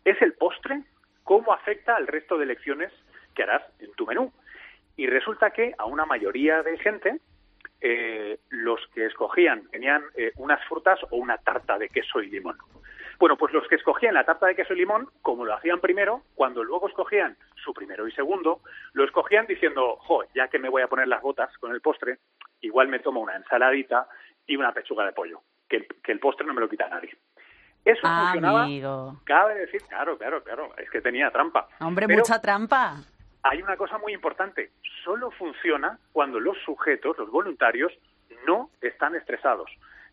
es 0.06 0.22
el 0.22 0.34
postre? 0.34 0.84
¿Cómo 1.24 1.52
afecta 1.52 1.96
al 1.96 2.08
resto 2.08 2.38
de 2.38 2.46
elecciones 2.46 2.94
que 3.34 3.44
harás 3.44 3.64
en 3.80 3.92
tu 3.94 4.06
menú? 4.06 4.32
Y 4.96 5.08
resulta 5.08 5.52
que 5.52 5.74
a 5.78 5.86
una 5.86 6.06
mayoría 6.06 6.62
de 6.62 6.78
gente, 6.78 7.20
eh, 7.82 8.40
los 8.50 8.80
que 8.94 9.08
escogían 9.08 9.68
tenían 9.70 10.04
eh, 10.16 10.32
unas 10.38 10.64
frutas 10.68 11.00
o 11.10 11.18
una 11.18 11.38
tarta 11.40 11.78
de 11.78 11.90
queso 11.90 12.22
y 12.22 12.30
limón. 12.30 12.58
Bueno, 13.18 13.38
pues 13.38 13.54
los 13.54 13.68
que 13.68 13.76
escogían 13.76 14.14
la 14.14 14.26
tarta 14.26 14.46
de 14.46 14.56
queso 14.56 14.74
y 14.74 14.78
limón, 14.78 15.10
como 15.22 15.46
lo 15.46 15.54
hacían 15.54 15.80
primero, 15.80 16.22
cuando 16.36 16.64
luego 16.64 16.88
escogían 16.88 17.36
su 17.56 17.74
primero 17.74 18.08
y 18.08 18.12
segundo, 18.12 18.62
lo 18.94 19.04
escogían 19.04 19.48
diciendo, 19.48 19.98
jo, 19.98 20.24
ya 20.36 20.48
que 20.50 20.60
me 20.60 20.70
voy 20.70 20.84
a 20.84 20.88
poner 20.88 21.08
las 21.08 21.22
botas 21.22 21.58
con 21.58 21.72
el 21.72 21.82
postre, 21.82 22.20
igual 22.62 22.88
me 22.88 23.00
tomo 23.00 23.22
una 23.22 23.36
ensaladita 23.36 24.08
y 24.46 24.56
una 24.56 24.74
pechuga 24.74 25.06
de 25.06 25.14
pollo, 25.14 25.42
que 25.68 25.88
que 26.04 26.12
el 26.12 26.20
postre 26.20 26.46
no 26.46 26.54
me 26.54 26.62
lo 26.62 26.70
quita 26.70 26.88
nadie. 26.88 27.18
Eso 27.86 28.02
funcionaba, 28.02 28.64
Amigo. 28.64 29.22
cabe 29.26 29.56
decir, 29.56 29.82
claro, 29.88 30.18
claro, 30.18 30.44
claro, 30.44 30.74
es 30.78 30.90
que 30.90 31.02
tenía 31.02 31.30
trampa. 31.32 31.68
Hombre, 31.80 32.08
Pero- 32.08 32.20
mucha 32.20 32.42
trampa. 32.42 32.96
hay 33.44 33.62
una 33.62 33.78
cosa 33.78 33.98
muy 34.00 34.12
importante. 34.14 34.72
Solo 35.04 35.30
funciona 35.32 36.00
cuando 36.12 36.40
los 36.40 36.58
sujetos, 36.66 37.18
los 37.20 37.30
voluntarios, 37.30 37.94
no 38.48 38.70
están 38.82 39.16
estresados. 39.16 39.70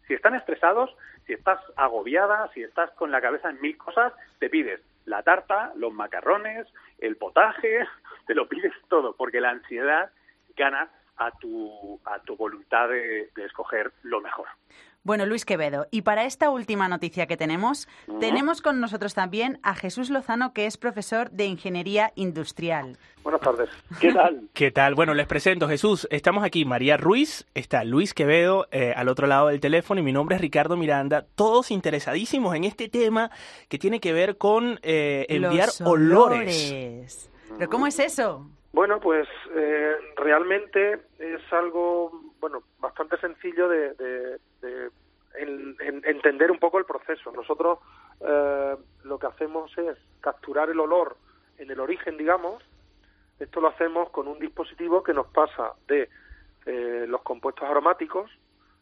Si 0.06 0.14
están 0.14 0.34
estresados, 0.34 0.94
si 1.26 1.32
estás 1.32 1.58
agobiada, 1.76 2.50
si 2.52 2.62
estás 2.62 2.90
con 2.92 3.10
la 3.10 3.20
cabeza 3.22 3.48
en 3.50 3.60
mil 3.62 3.76
cosas, 3.78 4.12
te 4.38 4.50
pides 4.50 4.80
la 5.06 5.22
tarta, 5.22 5.72
los 5.76 5.92
macarrones, 5.92 6.66
el 6.98 7.16
potaje, 7.16 7.86
te 8.26 8.34
lo 8.34 8.48
pides 8.48 8.72
todo, 8.88 9.14
porque 9.16 9.40
la 9.40 9.50
ansiedad 9.50 10.10
gana 10.56 10.90
a 11.16 11.30
tu, 11.30 11.98
a 12.04 12.18
tu 12.20 12.36
voluntad 12.36 12.88
de, 12.88 13.30
de 13.34 13.44
escoger 13.46 13.92
lo 14.02 14.20
mejor. 14.20 14.46
Bueno, 15.04 15.26
Luis 15.26 15.44
Quevedo, 15.44 15.88
y 15.90 16.02
para 16.02 16.26
esta 16.26 16.50
última 16.50 16.86
noticia 16.86 17.26
que 17.26 17.36
tenemos, 17.36 17.88
tenemos 18.20 18.62
con 18.62 18.78
nosotros 18.80 19.14
también 19.14 19.58
a 19.64 19.74
Jesús 19.74 20.10
Lozano, 20.10 20.52
que 20.52 20.66
es 20.66 20.76
profesor 20.76 21.28
de 21.32 21.46
Ingeniería 21.46 22.12
Industrial. 22.14 22.96
Buenas 23.24 23.40
tardes. 23.40 23.68
¿Qué 24.00 24.12
tal? 24.12 24.42
¿Qué 24.54 24.70
tal? 24.70 24.94
Bueno, 24.94 25.12
les 25.14 25.26
presento, 25.26 25.66
Jesús. 25.66 26.06
Estamos 26.12 26.44
aquí, 26.44 26.64
María 26.64 26.96
Ruiz, 26.98 27.48
está 27.54 27.82
Luis 27.82 28.14
Quevedo 28.14 28.68
eh, 28.70 28.92
al 28.94 29.08
otro 29.08 29.26
lado 29.26 29.48
del 29.48 29.58
teléfono 29.58 30.00
y 30.00 30.04
mi 30.04 30.12
nombre 30.12 30.36
es 30.36 30.40
Ricardo 30.40 30.76
Miranda. 30.76 31.26
Todos 31.34 31.72
interesadísimos 31.72 32.54
en 32.54 32.62
este 32.62 32.88
tema 32.88 33.32
que 33.68 33.78
tiene 33.80 33.98
que 33.98 34.12
ver 34.12 34.38
con 34.38 34.78
eh, 34.84 35.26
enviar 35.28 35.66
Los 35.66 35.80
olores. 35.80 36.70
olores. 36.70 37.30
¿Pero 37.58 37.68
cómo 37.68 37.88
es 37.88 37.98
eso? 37.98 38.48
Bueno, 38.72 39.00
pues 39.00 39.26
eh, 39.56 39.92
realmente 40.16 41.00
es 41.18 41.40
algo 41.52 42.31
bueno 42.42 42.62
bastante 42.80 43.16
sencillo 43.18 43.68
de, 43.68 43.94
de- 43.94 44.38
de 44.60 44.90
en- 45.38 45.76
en- 45.80 46.02
entender 46.04 46.50
un 46.50 46.58
poco 46.58 46.78
el 46.78 46.84
proceso. 46.84 47.32
Nosotros 47.32 47.78
eh, 48.20 48.76
lo 49.04 49.18
que 49.18 49.26
hacemos 49.28 49.72
es 49.78 49.96
capturar 50.20 50.68
el 50.68 50.78
olor 50.80 51.16
en 51.56 51.70
el 51.70 51.80
origen, 51.80 52.18
digamos. 52.18 52.62
Esto 53.38 53.60
lo 53.62 53.68
hacemos 53.68 54.10
con 54.10 54.28
un 54.28 54.38
dispositivo 54.38 55.02
que 55.02 55.14
nos 55.14 55.28
pasa 55.28 55.72
de 55.88 56.10
eh, 56.66 57.06
los 57.08 57.22
compuestos 57.22 57.64
aromáticos, 57.68 58.30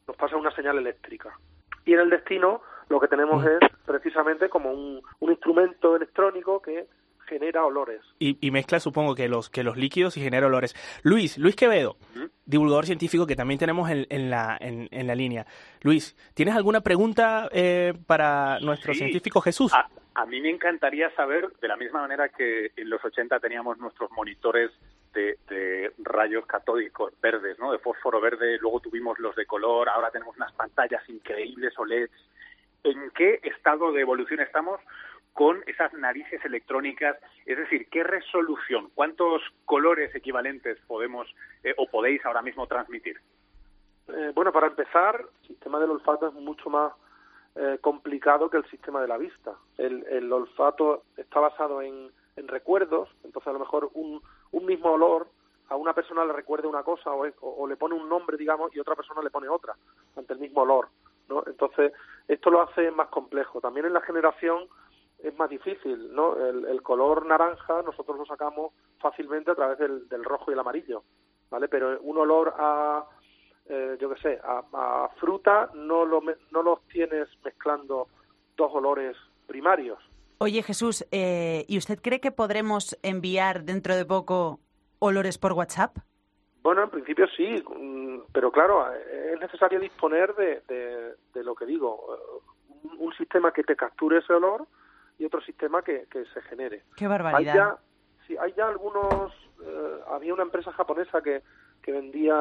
nos 0.08 0.16
pasa 0.16 0.36
una 0.36 0.50
señal 0.56 0.76
eléctrica. 0.78 1.38
Y 1.84 1.92
en 1.94 2.00
el 2.00 2.10
destino 2.10 2.62
lo 2.88 2.98
que 2.98 3.08
tenemos 3.08 3.44
es 3.46 3.60
precisamente 3.86 4.48
como 4.48 4.72
un, 4.72 5.00
un 5.20 5.30
instrumento 5.30 5.94
electrónico 5.96 6.60
que 6.60 6.86
genera 7.30 7.64
olores. 7.64 8.02
Y, 8.18 8.36
y 8.46 8.50
mezcla, 8.50 8.78
supongo, 8.78 9.14
que 9.14 9.28
los, 9.28 9.48
que 9.48 9.64
los 9.64 9.78
líquidos 9.78 10.18
y 10.18 10.20
genera 10.20 10.46
olores. 10.48 10.74
Luis, 11.02 11.38
Luis 11.38 11.56
Quevedo, 11.56 11.96
divulgador 12.44 12.84
científico 12.84 13.26
que 13.26 13.36
también 13.36 13.58
tenemos 13.58 13.88
en, 13.88 14.06
en 14.10 14.28
la, 14.28 14.58
en, 14.60 14.88
en 14.90 15.06
la 15.06 15.14
línea. 15.14 15.46
Luis, 15.80 16.14
¿tienes 16.34 16.54
alguna 16.54 16.82
pregunta 16.82 17.48
eh, 17.52 17.94
para 18.06 18.60
nuestro 18.60 18.92
Sí. 18.92 18.98
científico 18.98 19.40
Jesús? 19.40 19.72
A, 19.72 19.88
a 20.14 20.26
mí 20.26 20.40
me 20.42 20.50
encantaría 20.50 21.08
saber, 21.14 21.48
de 21.62 21.68
la 21.68 21.76
misma 21.76 22.00
manera 22.02 22.28
que 22.28 22.72
en 22.76 22.90
los 22.90 23.02
80 23.02 23.40
teníamos 23.40 23.78
nuestros 23.78 24.10
monitores 24.10 24.70
de, 25.14 25.38
de 25.48 25.92
rayos 25.98 26.44
catódicos 26.46 27.12
verdes, 27.22 27.58
¿no? 27.58 27.72
De 27.72 27.78
fósforo 27.78 28.20
verde, 28.20 28.58
luego 28.60 28.80
tuvimos 28.80 29.18
los 29.18 29.34
de 29.36 29.46
color, 29.46 29.88
ahora 29.88 30.10
tenemos 30.10 30.36
unas 30.36 30.52
pantallas 30.52 31.08
increíbles 31.08 31.72
OLED. 31.78 32.10
¿En 32.82 33.10
qué 33.10 33.40
estado 33.42 33.92
de 33.92 34.00
evolución 34.00 34.40
estamos 34.40 34.80
con 35.32 35.62
esas 35.66 35.92
narices 35.94 36.44
electrónicas? 36.44 37.16
Es 37.46 37.56
decir, 37.56 37.88
¿qué 37.90 38.02
resolución, 38.04 38.90
cuántos 38.94 39.42
colores 39.64 40.14
equivalentes 40.14 40.78
podemos 40.86 41.26
eh, 41.62 41.74
o 41.76 41.86
podéis 41.88 42.24
ahora 42.24 42.42
mismo 42.42 42.66
transmitir? 42.66 43.20
Eh, 44.08 44.32
bueno, 44.34 44.52
para 44.52 44.66
empezar, 44.66 45.24
el 45.42 45.48
sistema 45.48 45.78
del 45.78 45.90
olfato 45.90 46.28
es 46.28 46.34
mucho 46.34 46.68
más 46.68 46.92
eh, 47.54 47.78
complicado 47.80 48.50
que 48.50 48.56
el 48.56 48.68
sistema 48.70 49.00
de 49.00 49.08
la 49.08 49.18
vista. 49.18 49.54
El, 49.78 50.04
el 50.08 50.32
olfato 50.32 51.04
está 51.16 51.40
basado 51.40 51.82
en, 51.82 52.10
en 52.36 52.48
recuerdos, 52.48 53.08
entonces 53.24 53.48
a 53.48 53.52
lo 53.52 53.60
mejor 53.60 53.90
un, 53.94 54.20
un 54.52 54.66
mismo 54.66 54.92
olor 54.92 55.28
a 55.68 55.76
una 55.76 55.92
persona 55.94 56.24
le 56.24 56.32
recuerda 56.32 56.68
una 56.68 56.82
cosa 56.82 57.12
o, 57.12 57.26
o 57.40 57.66
le 57.66 57.76
pone 57.76 57.94
un 57.94 58.08
nombre, 58.08 58.36
digamos, 58.36 58.74
y 58.74 58.80
otra 58.80 58.96
persona 58.96 59.22
le 59.22 59.30
pone 59.30 59.48
otra 59.48 59.74
ante 60.16 60.32
el 60.32 60.40
mismo 60.40 60.62
olor. 60.62 60.88
¿no? 61.28 61.44
Entonces, 61.46 61.92
esto 62.26 62.50
lo 62.50 62.60
hace 62.60 62.90
más 62.90 63.08
complejo. 63.08 63.60
También 63.60 63.86
en 63.86 63.92
la 63.92 64.00
generación 64.00 64.66
es 65.22 65.36
más 65.38 65.50
difícil, 65.50 66.14
¿no? 66.14 66.36
El, 66.36 66.64
el 66.66 66.82
color 66.82 67.26
naranja 67.26 67.82
nosotros 67.82 68.18
lo 68.18 68.26
sacamos 68.26 68.72
fácilmente 68.98 69.50
a 69.50 69.54
través 69.54 69.78
del, 69.78 70.08
del 70.08 70.24
rojo 70.24 70.50
y 70.50 70.54
el 70.54 70.60
amarillo, 70.60 71.02
¿vale? 71.50 71.68
Pero 71.68 72.00
un 72.00 72.18
olor 72.18 72.54
a, 72.58 73.04
eh, 73.68 73.96
yo 74.00 74.08
qué 74.10 74.20
sé, 74.20 74.40
a, 74.42 74.62
a 74.72 75.08
fruta 75.20 75.70
no 75.74 76.04
lo, 76.04 76.22
no 76.50 76.62
los 76.62 76.80
tienes 76.88 77.28
mezclando 77.44 78.08
dos 78.56 78.70
olores 78.74 79.16
primarios. 79.46 79.98
Oye, 80.38 80.62
Jesús, 80.62 81.06
eh, 81.10 81.64
¿y 81.68 81.76
usted 81.76 81.98
cree 82.00 82.20
que 82.20 82.30
podremos 82.30 82.98
enviar 83.02 83.64
dentro 83.64 83.94
de 83.94 84.06
poco 84.06 84.58
olores 84.98 85.36
por 85.36 85.52
WhatsApp? 85.52 85.96
Bueno, 86.62 86.82
en 86.82 86.90
principio 86.90 87.26
sí, 87.36 87.62
mm, 87.76 88.20
pero 88.32 88.50
claro, 88.50 88.90
eh, 88.92 89.32
es 89.34 89.40
necesario 89.40 89.78
disponer 89.80 90.34
de, 90.34 90.62
de, 90.68 91.14
de 91.34 91.44
lo 91.44 91.54
que 91.54 91.66
digo, 91.66 92.16
eh, 92.16 92.86
un 92.98 93.12
sistema 93.14 93.52
que 93.52 93.62
te 93.64 93.76
capture 93.76 94.18
ese 94.18 94.32
olor 94.32 94.66
y 95.20 95.26
otro 95.26 95.40
sistema 95.42 95.82
que, 95.82 96.06
que 96.10 96.24
se 96.32 96.40
genere. 96.42 96.82
Qué 96.96 97.04
Hay 97.04 97.10
barbaridad. 97.10 97.54
ya, 97.54 97.76
sí, 98.26 98.36
hay 98.40 98.54
ya 98.56 98.66
algunos, 98.66 99.32
eh, 99.62 100.00
había 100.08 100.32
una 100.32 100.44
empresa 100.44 100.72
japonesa 100.72 101.20
que, 101.20 101.42
que 101.82 101.92
vendía 101.92 102.34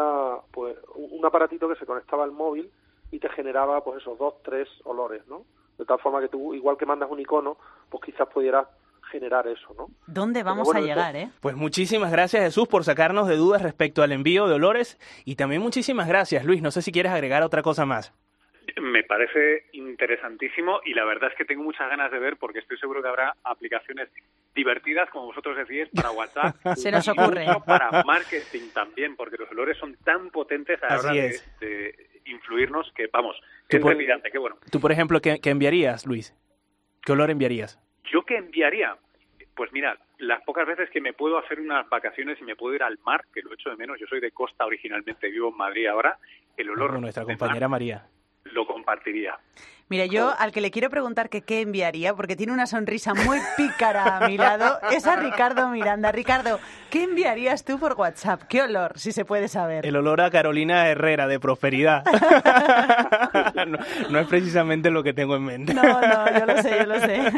pues 0.52 0.78
un, 0.96 1.24
aparatito 1.26 1.68
que 1.68 1.76
se 1.76 1.86
conectaba 1.86 2.24
al 2.24 2.32
móvil 2.32 2.72
y 3.12 3.20
te 3.20 3.28
generaba 3.30 3.84
pues 3.84 4.02
esos 4.02 4.18
dos, 4.18 4.36
tres 4.44 4.70
olores, 4.86 5.28
¿no? 5.28 5.46
De 5.78 5.84
tal 5.84 6.00
forma 6.00 6.22
que 6.22 6.30
tú, 6.30 6.54
igual 6.54 6.78
que 6.78 6.86
mandas 6.86 7.12
un 7.12 7.20
icono, 7.20 7.58
pues 7.90 8.02
quizás 8.06 8.30
pudieras 8.30 8.66
generar 9.12 9.46
eso, 9.48 9.76
¿no? 9.78 9.88
¿Dónde 10.08 10.44
vamos 10.44 10.66
bueno, 10.66 10.80
a 10.80 10.84
llegar, 10.84 11.16
eh? 11.18 11.32
Pues 11.42 11.58
muchísimas 11.58 12.14
gracias 12.14 12.44
Jesús 12.44 12.70
por 12.70 12.86
sacarnos 12.86 13.28
de 13.28 13.36
dudas 13.36 13.62
respecto 13.62 14.04
al 14.04 14.14
envío 14.14 14.48
de 14.48 14.54
olores 14.54 14.98
y 15.26 15.36
también 15.36 15.62
muchísimas 15.62 16.08
gracias 16.08 16.46
Luis, 16.46 16.62
no 16.62 16.72
sé 16.72 16.82
si 16.82 16.94
quieres 16.94 17.12
agregar 17.12 17.44
otra 17.44 17.62
cosa 17.62 17.86
más. 17.86 18.14
Me 18.82 19.04
parece 19.04 19.66
interesantísimo 19.74 20.82
y 20.86 20.94
la 20.94 21.06
verdad 21.06 21.32
es 21.32 21.38
que 21.38 21.46
tengo 21.46 21.64
muchas 21.64 21.90
ganas 21.90 22.12
de 22.12 22.20
ver 22.20 22.38
porque 22.38 22.60
estoy 22.60 22.78
seguro 22.78 23.02
que 23.02 23.08
habrá 23.08 23.34
aplicaciones 23.44 24.10
divertidas, 24.54 25.10
como 25.10 25.28
vosotros 25.28 25.56
decís, 25.58 25.88
para 25.96 26.12
WhatsApp. 26.12 26.56
Se 26.76 26.92
nos 26.92 27.08
y 27.08 27.12
ocurre. 27.12 27.46
para 27.66 28.04
marketing 28.04 28.70
también, 28.74 29.16
porque 29.16 29.38
los 29.38 29.50
olores 29.52 29.78
son 29.78 29.96
tan 30.04 30.30
potentes 30.30 30.82
a 30.84 30.88
la 30.88 31.00
hora 31.00 31.14
de, 31.14 31.96
influirnos 32.26 32.92
que, 32.94 33.08
vamos, 33.08 33.36
Tú 33.68 33.78
es 33.78 33.82
por- 33.82 33.98
qué 33.98 34.38
bueno. 34.38 34.58
Tú, 34.72 34.80
por 34.80 34.92
ejemplo, 34.92 35.20
¿qué, 35.20 35.40
qué 35.42 35.50
enviarías, 35.50 36.06
Luis? 36.06 36.36
¿Qué 37.04 37.12
olor 37.12 37.32
enviarías? 37.32 37.80
¿Yo 38.12 38.24
qué 38.24 38.38
enviaría? 38.38 38.96
Pues 39.56 39.72
mira, 39.74 39.98
las 40.20 40.44
pocas 40.44 40.68
veces 40.68 40.90
que 40.90 41.02
me 41.02 41.14
puedo 41.14 41.38
hacer 41.38 41.60
unas 41.60 41.88
vacaciones 41.90 42.40
y 42.40 42.44
me 42.44 42.56
puedo 42.56 42.76
ir 42.76 42.84
al 42.84 42.98
mar, 43.06 43.26
que 43.34 43.42
lo 43.42 43.54
echo 43.54 43.70
de 43.70 43.78
menos, 43.78 44.00
yo 44.00 44.08
soy 44.08 44.20
de 44.20 44.32
costa 44.32 44.66
originalmente, 44.66 45.30
vivo 45.30 45.50
en 45.50 45.58
Madrid 45.58 45.88
ahora, 45.88 46.18
el 46.56 46.70
olor 46.70 46.90
Como 46.90 47.02
nuestra 47.02 47.24
compañera 47.24 47.68
mar 47.68 47.80
María. 47.80 48.06
Lo 48.44 48.66
compartiría. 48.66 49.38
Mira, 49.90 50.06
yo 50.06 50.32
al 50.38 50.52
que 50.52 50.62
le 50.62 50.70
quiero 50.70 50.92
preguntar 50.92 51.30
que 51.32 51.42
qué 51.42 51.62
enviaría, 51.62 52.14
porque 52.14 52.36
tiene 52.36 52.54
una 52.54 52.68
sonrisa 52.68 53.16
muy 53.16 53.40
pícara 53.58 54.18
a 54.18 54.28
mi 54.28 54.38
lado, 54.38 54.80
es 54.92 55.08
a 55.08 55.16
Ricardo 55.16 55.68
Miranda. 55.70 56.12
Ricardo, 56.12 56.60
¿qué 56.92 57.06
enviarías 57.06 57.66
tú 57.66 57.80
por 57.80 57.94
WhatsApp? 57.94 58.44
¿Qué 58.44 58.62
olor, 58.62 59.00
si 59.00 59.12
se 59.12 59.26
puede 59.26 59.48
saber? 59.48 59.88
El 59.88 59.96
olor 59.96 60.22
a 60.22 60.30
Carolina 60.30 60.88
Herrera 60.88 61.28
de 61.28 61.40
prosperidad. 61.40 62.04
no, 63.68 63.80
no 64.12 64.20
es 64.20 64.28
precisamente 64.28 64.92
lo 64.92 65.02
que 65.02 65.14
tengo 65.14 65.36
en 65.36 65.46
mente. 65.46 65.74
No, 65.74 65.82
no, 65.82 66.40
yo 66.40 66.46
lo 66.46 66.62
sé, 66.62 66.78
yo 66.78 66.86
lo 66.86 67.00
sé. 67.00 67.32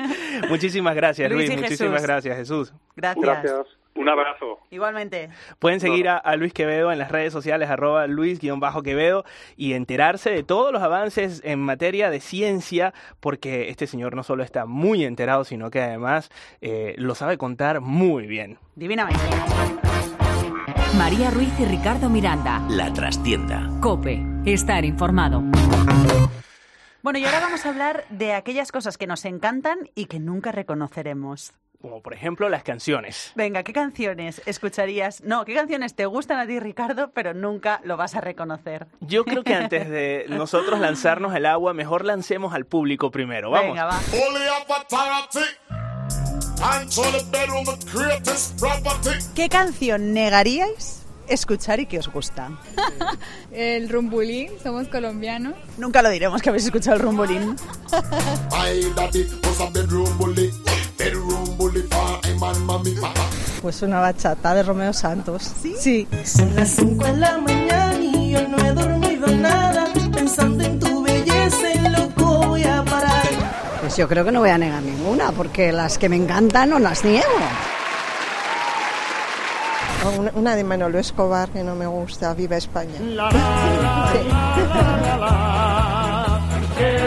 Muchísimas 0.49 0.93
gracias, 0.93 1.31
Luis 1.31 1.49
Muchísimas 1.51 1.69
Jesús. 1.69 2.01
gracias, 2.01 2.37
Jesús. 2.37 2.73
Gracias. 2.97 3.80
Un 3.93 4.09
abrazo. 4.09 4.59
Igualmente. 4.69 5.29
Pueden 5.59 5.79
seguir 5.79 6.07
a, 6.07 6.17
a 6.17 6.35
Luis 6.35 6.53
Quevedo 6.53 6.91
en 6.91 6.99
las 6.99 7.11
redes 7.11 7.33
sociales, 7.33 7.69
arroba 7.69 8.07
Luis-Quevedo, 8.07 9.25
y 9.57 9.73
enterarse 9.73 10.29
de 10.29 10.43
todos 10.43 10.71
los 10.71 10.81
avances 10.81 11.41
en 11.43 11.59
materia 11.59 12.09
de 12.09 12.21
ciencia, 12.21 12.93
porque 13.19 13.69
este 13.69 13.87
señor 13.87 14.15
no 14.15 14.23
solo 14.23 14.43
está 14.43 14.65
muy 14.65 15.03
enterado, 15.03 15.43
sino 15.43 15.69
que 15.69 15.81
además 15.81 16.31
eh, 16.61 16.95
lo 16.97 17.15
sabe 17.15 17.37
contar 17.37 17.81
muy 17.81 18.27
bien. 18.27 18.57
Divinamente. 18.75 19.21
María 20.97 21.31
Ruiz 21.31 21.51
y 21.59 21.65
Ricardo 21.65 22.09
Miranda. 22.09 22.61
La 22.69 22.91
trastienda. 22.93 23.69
Cope. 23.81 24.23
Estar 24.45 24.85
informado. 24.85 25.41
Bueno, 27.01 27.17
y 27.17 27.25
ahora 27.25 27.39
vamos 27.39 27.65
a 27.65 27.69
hablar 27.69 28.05
de 28.09 28.33
aquellas 28.33 28.71
cosas 28.71 28.97
que 28.97 29.07
nos 29.07 29.25
encantan 29.25 29.89
y 29.95 30.05
que 30.05 30.19
nunca 30.19 30.51
reconoceremos. 30.51 31.53
Como 31.81 32.01
por 32.01 32.13
ejemplo 32.13 32.47
las 32.47 32.63
canciones. 32.63 33.31
Venga, 33.35 33.63
¿qué 33.63 33.73
canciones 33.73 34.41
escucharías? 34.45 35.21
No, 35.23 35.45
¿qué 35.45 35.55
canciones 35.55 35.95
te 35.95 36.05
gustan 36.05 36.39
a 36.39 36.45
ti, 36.45 36.59
Ricardo, 36.59 37.11
pero 37.11 37.33
nunca 37.33 37.81
lo 37.83 37.97
vas 37.97 38.15
a 38.15 38.21
reconocer? 38.21 38.87
Yo 38.99 39.25
creo 39.25 39.43
que 39.43 39.55
antes 39.55 39.89
de 39.89 40.25
nosotros 40.29 40.79
lanzarnos 40.79 41.33
al 41.33 41.47
agua, 41.47 41.73
mejor 41.73 42.05
lancemos 42.05 42.53
al 42.53 42.65
público 42.65 43.09
primero. 43.09 43.49
Vamos. 43.49 43.71
Venga, 43.71 43.85
va. 43.85 43.99
¿Qué 49.35 49.49
canción 49.49 50.13
negaríais 50.13 51.03
escuchar 51.27 51.79
y 51.79 51.87
que 51.87 51.97
os 51.97 52.07
gusta? 52.07 52.51
El 53.51 53.89
rumbulín, 53.89 54.51
somos 54.61 54.87
colombianos. 54.87 55.55
Nunca 55.77 56.03
lo 56.03 56.09
diremos 56.09 56.41
que 56.41 56.49
habéis 56.49 56.65
escuchado 56.65 56.97
el 56.97 57.01
rumbulín. 57.01 57.55
Pues 63.61 63.81
una 63.83 63.99
bachata 63.99 64.55
de 64.55 64.63
Romeo 64.63 64.91
Santos. 64.91 65.51
Sí. 65.77 66.07
Son 66.25 66.55
las 66.55 66.69
5 66.69 67.05
de 67.05 67.17
la 67.17 67.37
mañana 67.37 67.99
y 68.01 68.31
yo 68.31 68.47
no 68.47 68.57
he 68.57 68.73
dormido 68.73 69.27
nada. 69.27 69.87
Pensando 70.11 70.63
en 70.63 70.79
tu 70.79 71.03
belleza, 71.03 71.71
en 71.71 71.91
loco 71.93 72.47
voy 72.47 72.63
a 72.63 72.83
parar. 72.83 73.27
Pues 73.81 73.95
yo 73.97 74.07
creo 74.07 74.25
que 74.25 74.31
no 74.31 74.39
voy 74.39 74.49
a 74.49 74.57
negar 74.57 74.81
ninguna, 74.81 75.31
porque 75.31 75.71
las 75.71 75.99
que 75.99 76.09
me 76.09 76.15
encantan 76.15 76.71
no 76.71 76.79
las 76.79 77.05
niego. 77.05 77.27
Una, 80.33 80.55
de 80.55 80.63
Manolo 80.63 80.97
Escobar 80.97 81.49
que 81.49 81.63
no 81.63 81.75
me 81.75 81.85
gusta, 81.85 82.33
Viva 82.33 82.57
España. 82.57 82.97
¡Que 82.97 83.03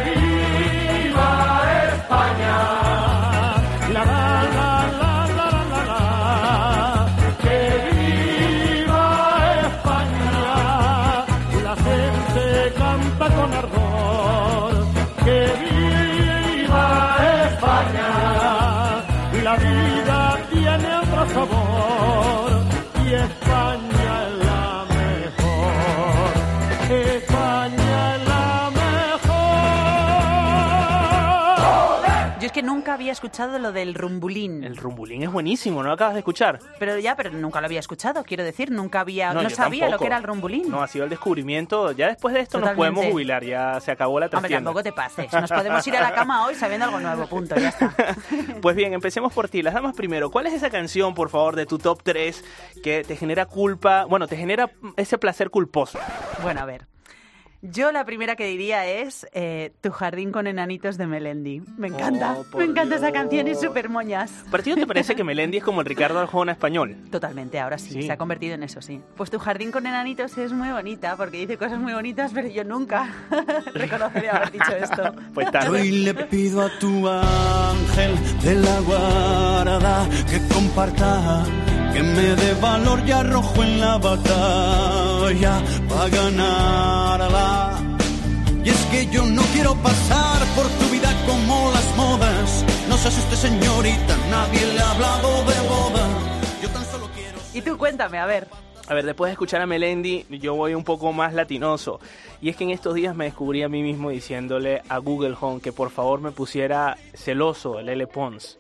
viva 0.04 0.13
nunca 32.94 33.02
había 33.02 33.12
escuchado 33.12 33.58
lo 33.58 33.72
del 33.72 33.94
rumbulín. 33.94 34.62
El 34.62 34.76
rumbulín 34.76 35.22
es 35.24 35.32
buenísimo, 35.32 35.82
¿no 35.82 35.88
lo 35.88 35.94
acabas 35.94 36.14
de 36.14 36.20
escuchar? 36.20 36.60
Pero 36.78 36.96
ya, 36.98 37.16
pero 37.16 37.30
nunca 37.30 37.60
lo 37.60 37.66
había 37.66 37.80
escuchado, 37.80 38.22
quiero 38.22 38.44
decir, 38.44 38.70
nunca 38.70 39.00
había, 39.00 39.32
no, 39.34 39.42
yo 39.42 39.50
sabía 39.50 39.86
lo 39.86 39.90
tampoco. 39.92 39.98
que 40.02 40.06
era 40.06 40.16
el 40.18 40.22
rumbulín. 40.22 40.70
No, 40.70 40.80
ha 40.80 40.86
sido 40.86 41.04
el 41.04 41.10
descubrimiento. 41.10 41.90
Ya 41.92 42.06
después 42.08 42.34
de 42.34 42.40
esto 42.40 42.58
nos 42.58 42.68
Totalmente. 42.70 42.94
podemos 42.94 43.12
jubilar, 43.12 43.44
ya 43.44 43.80
se 43.80 43.90
acabó 43.90 44.20
la 44.20 44.26
Hombre, 44.26 44.38
trastienda. 44.38 44.58
tampoco 44.70 44.82
te 44.84 44.92
pases. 44.92 45.32
Nos 45.32 45.50
podemos 45.50 45.84
ir 45.88 45.96
a 45.96 46.02
la 46.02 46.14
cama 46.14 46.46
hoy 46.46 46.54
sabiendo 46.54 46.84
algo 46.86 47.00
nuevo, 47.00 47.26
punto, 47.26 47.56
ya 47.56 47.68
está. 47.70 47.94
Pues 48.62 48.76
bien, 48.76 48.92
empecemos 48.94 49.32
por 49.32 49.48
ti. 49.48 49.60
Las 49.62 49.74
damas 49.74 49.94
primero. 49.96 50.30
¿Cuál 50.30 50.46
es 50.46 50.54
esa 50.54 50.70
canción, 50.70 51.14
por 51.14 51.28
favor, 51.30 51.56
de 51.56 51.66
tu 51.66 51.78
top 51.78 52.00
3 52.02 52.44
que 52.82 53.02
te 53.04 53.16
genera 53.16 53.46
culpa, 53.46 54.04
bueno, 54.04 54.26
te 54.28 54.36
genera 54.36 54.70
ese 54.96 55.18
placer 55.18 55.50
culposo? 55.50 55.98
Bueno, 56.42 56.60
a 56.60 56.64
ver. 56.64 56.86
Yo 57.66 57.92
la 57.92 58.04
primera 58.04 58.36
que 58.36 58.44
diría 58.46 58.84
es 58.86 59.26
eh, 59.32 59.72
Tu 59.80 59.90
jardín 59.90 60.32
con 60.32 60.46
enanitos 60.46 60.98
de 60.98 61.06
Melendi. 61.06 61.62
Me 61.78 61.88
encanta, 61.88 62.36
Oh, 62.52 62.58
me 62.58 62.64
encanta 62.64 62.96
esa 62.96 63.10
canción, 63.10 63.48
es 63.48 63.58
súper 63.58 63.88
moñas. 63.88 64.30
¿Para 64.50 64.62
ti 64.62 64.68
no 64.70 64.76
te 64.76 64.86
parece 64.86 65.16
que 65.16 65.24
Melendi 65.24 65.56
es 65.58 65.64
como 65.64 65.80
el 65.80 65.86
Ricardo 65.86 66.18
Arjona 66.20 66.52
español? 66.52 66.94
Totalmente, 67.10 67.58
ahora 67.58 67.78
sí, 67.78 67.94
Sí. 67.94 68.02
se 68.02 68.12
ha 68.12 68.18
convertido 68.18 68.54
en 68.54 68.64
eso, 68.64 68.82
sí. 68.82 69.00
Pues 69.16 69.30
Tu 69.30 69.38
jardín 69.38 69.70
con 69.72 69.86
enanitos 69.86 70.36
es 70.36 70.52
muy 70.52 70.68
bonita 70.72 71.16
porque 71.16 71.38
dice 71.38 71.56
cosas 71.56 71.78
muy 71.78 71.94
bonitas, 71.94 72.32
pero 72.34 72.48
yo 72.48 72.64
nunca 72.64 73.08
reconocería 73.74 74.32
haber 74.36 74.52
dicho 74.52 74.72
esto. 74.76 75.14
Pues 75.32 75.48
Hoy 75.70 75.90
le 76.04 76.12
pido 76.14 76.60
a 76.60 76.78
tu 76.78 77.08
ángel 77.08 78.14
de 78.42 78.54
la 78.56 78.80
guarda 78.80 80.06
que 80.30 80.54
comparta, 80.54 81.44
que 81.94 82.02
me 82.02 82.22
dé 82.36 82.54
valor 82.60 83.00
y 83.06 83.10
arrojo 83.12 83.62
en 83.62 83.80
la 83.80 83.96
batalla 83.96 85.62
para 85.88 86.08
ganarla. 86.10 87.53
Y 88.64 88.70
es 88.70 88.84
que 88.86 89.06
yo 89.10 89.24
no 89.26 89.42
quiero 89.52 89.74
pasar 89.76 90.38
por 90.56 90.66
tu 90.66 90.92
vida 90.92 91.10
como 91.26 91.70
las 91.72 91.96
modas. 91.96 92.64
No 92.88 92.96
se 92.96 93.08
asuste 93.08 93.36
señorita, 93.36 94.16
nadie 94.30 94.72
le 94.72 94.80
ha 94.80 94.90
hablado 94.90 95.28
de 95.44 95.68
boda. 95.68 96.08
Yo 96.62 96.68
tan 96.70 96.84
solo 96.84 97.08
quiero... 97.14 97.38
Y 97.52 97.60
tú 97.60 97.76
cuéntame, 97.76 98.18
a 98.18 98.26
ver. 98.26 98.48
A 98.86 98.94
ver, 98.94 99.06
después 99.06 99.28
de 99.28 99.32
escuchar 99.32 99.62
a 99.62 99.66
Melendi, 99.66 100.26
yo 100.28 100.54
voy 100.54 100.74
un 100.74 100.84
poco 100.84 101.12
más 101.12 101.32
latinoso. 101.32 102.00
Y 102.42 102.50
es 102.50 102.56
que 102.56 102.64
en 102.64 102.70
estos 102.70 102.94
días 102.94 103.14
me 103.14 103.24
descubrí 103.24 103.62
a 103.62 103.68
mí 103.68 103.82
mismo 103.82 104.10
diciéndole 104.10 104.82
a 104.88 104.98
Google 104.98 105.34
Home 105.40 105.60
que 105.60 105.72
por 105.72 105.90
favor 105.90 106.20
me 106.20 106.32
pusiera 106.32 106.96
celoso 107.14 107.78
el 107.78 107.88
L. 107.88 108.06
Pons. 108.06 108.58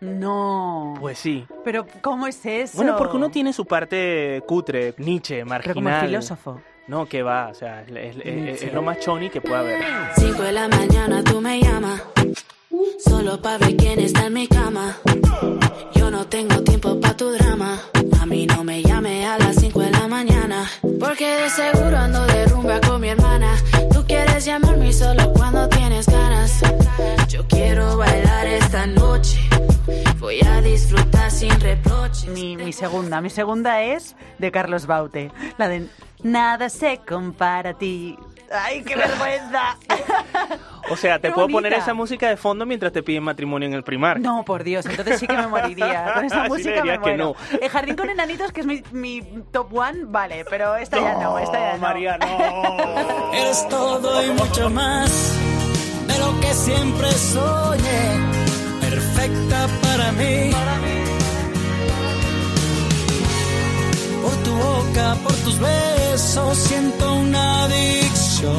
No. 0.00 0.94
Pues 1.00 1.18
sí. 1.18 1.46
Pero 1.64 1.86
¿cómo 2.02 2.26
es 2.26 2.44
eso? 2.44 2.76
Bueno, 2.76 2.96
porque 2.98 3.16
uno 3.16 3.30
tiene 3.30 3.52
su 3.52 3.64
parte 3.64 4.42
cutre, 4.46 4.94
Nietzsche, 4.98 5.44
marginal. 5.44 5.62
Pero 5.62 5.74
como 5.74 5.88
el 5.88 6.06
filósofo. 6.06 6.60
No, 6.92 7.06
que 7.06 7.22
va, 7.22 7.48
o 7.48 7.54
sea, 7.54 7.80
es, 7.82 7.88
es- 7.90 8.16
es- 8.26 8.62
es 8.64 8.74
lo 8.74 8.82
más 8.82 8.98
choni 9.00 9.30
que 9.30 9.40
puede 9.40 9.56
haber. 9.56 9.78
5 10.18 10.42
de 10.42 10.52
la 10.52 10.68
mañana 10.68 11.24
tú 11.24 11.40
me 11.40 11.58
llamas. 11.58 12.02
Solo 13.02 13.40
pa' 13.40 13.56
ver 13.56 13.74
quién 13.76 13.98
está 13.98 14.26
en 14.26 14.34
mi 14.34 14.46
cama. 14.46 14.94
Yo 15.94 16.10
no 16.10 16.26
tengo 16.26 16.62
tiempo 16.62 17.00
pa' 17.00 17.16
tu 17.16 17.30
drama. 17.30 17.78
A 18.20 18.26
mí 18.26 18.46
no 18.46 18.62
me 18.62 18.82
llame 18.82 19.26
a 19.26 19.38
las 19.38 19.56
5 19.56 19.80
de 19.80 19.90
la 19.90 20.06
mañana. 20.06 20.68
Porque 21.00 21.26
de 21.26 21.48
seguro 21.48 21.96
ando 21.96 22.26
de 22.26 22.44
rumba 22.46 22.78
con 22.82 23.00
mi 23.00 23.08
hermana. 23.08 23.56
Tú 23.90 24.04
quieres 24.06 24.44
llamarme 24.44 24.92
solo 24.92 25.32
cuando 25.32 25.66
tienes 25.70 26.06
ganas. 26.06 26.60
Yo 27.28 27.48
quiero 27.48 27.96
bailar 27.96 28.46
esta 28.48 28.86
noche. 28.86 29.38
Voy 30.18 30.40
a 30.46 30.60
disfrutar 30.60 31.30
sin 31.30 31.58
reproche 31.58 32.28
Mi, 32.28 32.56
mi 32.56 32.72
segunda, 32.72 33.20
mi 33.22 33.30
segunda 33.30 33.82
es 33.82 34.14
de 34.38 34.52
Carlos 34.52 34.86
Baute. 34.86 35.30
La 35.58 35.68
de 35.68 35.86
Nada 36.22 36.68
se 36.68 36.98
compara 36.98 37.70
a 37.70 37.74
ti. 37.74 38.16
¡Ay, 38.52 38.82
qué 38.82 38.96
vergüenza! 38.96 39.76
O 40.90 40.96
sea, 40.96 41.20
te 41.20 41.28
Qué 41.28 41.34
puedo 41.34 41.48
poner 41.48 41.72
esa 41.74 41.94
música 41.94 42.28
de 42.28 42.36
fondo 42.36 42.66
mientras 42.66 42.92
te 42.92 43.04
piden 43.04 43.22
matrimonio 43.22 43.68
en 43.68 43.74
el 43.74 43.84
primar. 43.84 44.18
No, 44.18 44.44
por 44.44 44.64
Dios, 44.64 44.84
entonces 44.84 45.20
sí 45.20 45.28
que 45.28 45.36
me 45.36 45.46
moriría. 45.46 46.10
Con 46.14 46.24
esa 46.24 46.48
música 46.48 46.70
me 46.70 46.76
dirías 46.82 46.98
que 46.98 47.10
muero. 47.10 47.36
El 47.60 47.68
jardín 47.68 47.94
con 47.94 48.10
enanitos, 48.10 48.52
que 48.52 48.60
es 48.60 48.66
mi, 48.66 48.82
mi 48.90 49.22
top 49.52 49.72
one, 49.72 50.00
vale, 50.06 50.44
pero 50.50 50.74
esta 50.74 51.00
ya 51.00 51.14
no, 51.14 51.38
esta 51.38 51.58
ya 51.58 51.72
no. 51.74 51.78
María, 51.78 52.18
no. 52.18 53.32
Eres 53.32 53.66
todo 53.68 54.26
y 54.26 54.30
mucho 54.32 54.68
más 54.70 55.38
de 56.08 56.18
lo 56.18 56.40
que 56.40 56.52
siempre 56.52 57.10
soñé. 57.12 58.18
Perfecta 58.80 59.68
para 59.82 60.12
mí. 60.12 60.50
Por 64.20 64.34
tu 64.42 64.52
boca, 64.52 65.16
por 65.22 65.32
tus 65.36 65.58
besos, 65.60 65.91
siento 66.26 67.14
una 67.14 67.64
adicción. 67.64 68.54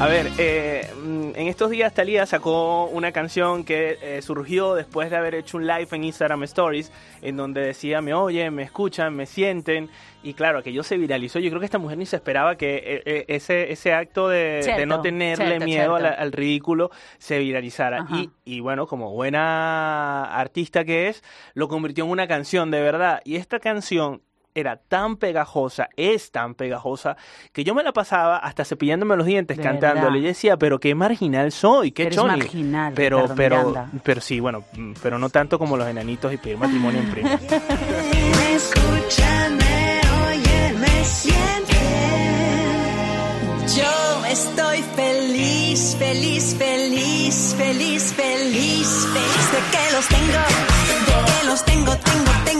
A 0.00 0.06
ver, 0.06 0.28
eh, 0.38 0.88
mm, 1.02 1.32
en 1.34 1.48
estos 1.48 1.68
días 1.70 1.92
Talía 1.92 2.24
sacó 2.24 2.86
una 2.86 3.12
canción 3.12 3.64
que 3.64 3.98
eh, 4.00 4.22
surgió 4.22 4.74
después 4.74 5.10
de 5.10 5.16
haber 5.16 5.34
hecho 5.34 5.58
un 5.58 5.66
live 5.66 5.88
en 5.92 6.04
Instagram 6.04 6.42
Stories, 6.44 6.90
en 7.20 7.36
donde 7.36 7.60
decía, 7.60 8.00
me 8.00 8.14
oyen, 8.14 8.54
me 8.54 8.62
escuchan, 8.62 9.14
me 9.14 9.26
sienten, 9.26 9.90
y 10.22 10.32
claro, 10.32 10.58
aquello 10.60 10.82
se 10.84 10.96
viralizó. 10.96 11.38
Yo 11.38 11.50
creo 11.50 11.60
que 11.60 11.66
esta 11.66 11.78
mujer 11.78 11.98
ni 11.98 12.06
se 12.06 12.16
esperaba 12.16 12.56
que 12.56 13.02
eh, 13.04 13.24
ese, 13.28 13.72
ese 13.72 13.92
acto 13.92 14.28
de, 14.28 14.62
no 14.86 15.02
tenerle 15.02 15.44
cierto, 15.46 15.64
miedo 15.66 15.98
la- 15.98 16.10
al 16.10 16.32
ridículo 16.32 16.90
se 17.18 17.38
viralizara. 17.40 18.06
Y 18.46 18.60
bueno, 18.60 18.86
como 18.86 19.10
buena 19.12 20.24
artista 20.24 20.84
que 20.84 21.08
es, 21.08 21.22
lo 21.52 21.68
convirtió 21.68 22.04
en 22.04 22.10
una 22.10 22.26
canción 22.26 22.70
de 22.70 22.80
verdad. 22.80 23.20
Y 23.24 23.36
esta 23.36 23.58
canción 23.58 24.22
era 24.54 24.76
tan 24.76 25.16
pegajosa, 25.16 25.88
es 25.96 26.30
tan 26.32 26.54
pegajosa, 26.54 27.16
que 27.52 27.62
yo 27.64 27.74
me 27.74 27.82
la 27.82 27.92
pasaba 27.92 28.36
hasta 28.38 28.64
cepillándome 28.64 29.16
los 29.16 29.26
dientes 29.26 29.56
De 29.56 29.62
cantándole. 29.62 30.02
verdad. 30.06 30.18
Y 30.18 30.22
decía, 30.22 30.56
pero 30.56 30.78
qué 30.80 30.94
marginal 30.94 31.52
soy, 31.52 31.92
qué 31.92 32.04
Eres 32.04 32.16
choni. 32.16 32.38
marginal, 32.38 32.92
pero, 32.94 33.18
Ricardo 33.22 33.34
pero, 33.36 33.56
Miranda. 33.68 33.90
pero 34.02 34.20
sí, 34.20 34.40
bueno, 34.40 34.64
pero 35.02 35.18
no 35.18 35.28
tanto 35.30 35.58
como 35.58 35.76
los 35.76 35.86
enanitos 35.88 36.32
y 36.32 36.36
pedir 36.36 36.58
matrimonio 36.58 37.00
en 37.00 37.10
prima. 37.12 37.30
Me 37.30 38.54
escuchan, 38.54 39.56
me 39.56 40.00
oyen, 40.26 40.80
me 40.80 41.04
sienten. 41.04 41.78
Yo 43.76 44.26
estoy 44.26 44.82
feliz, 44.96 45.96
feliz, 45.98 46.56
feliz, 46.58 47.54
feliz, 47.56 48.12
feliz, 48.14 49.06
feliz 49.12 49.52
de 49.52 49.58
que 49.70 49.92
los 49.92 50.08
tengo, 50.08 50.42
de 50.88 50.94
que 51.06 51.44
los 51.46 51.64
tengo, 51.64 51.92
tengo, 51.96 52.32
tengo, 52.44 52.59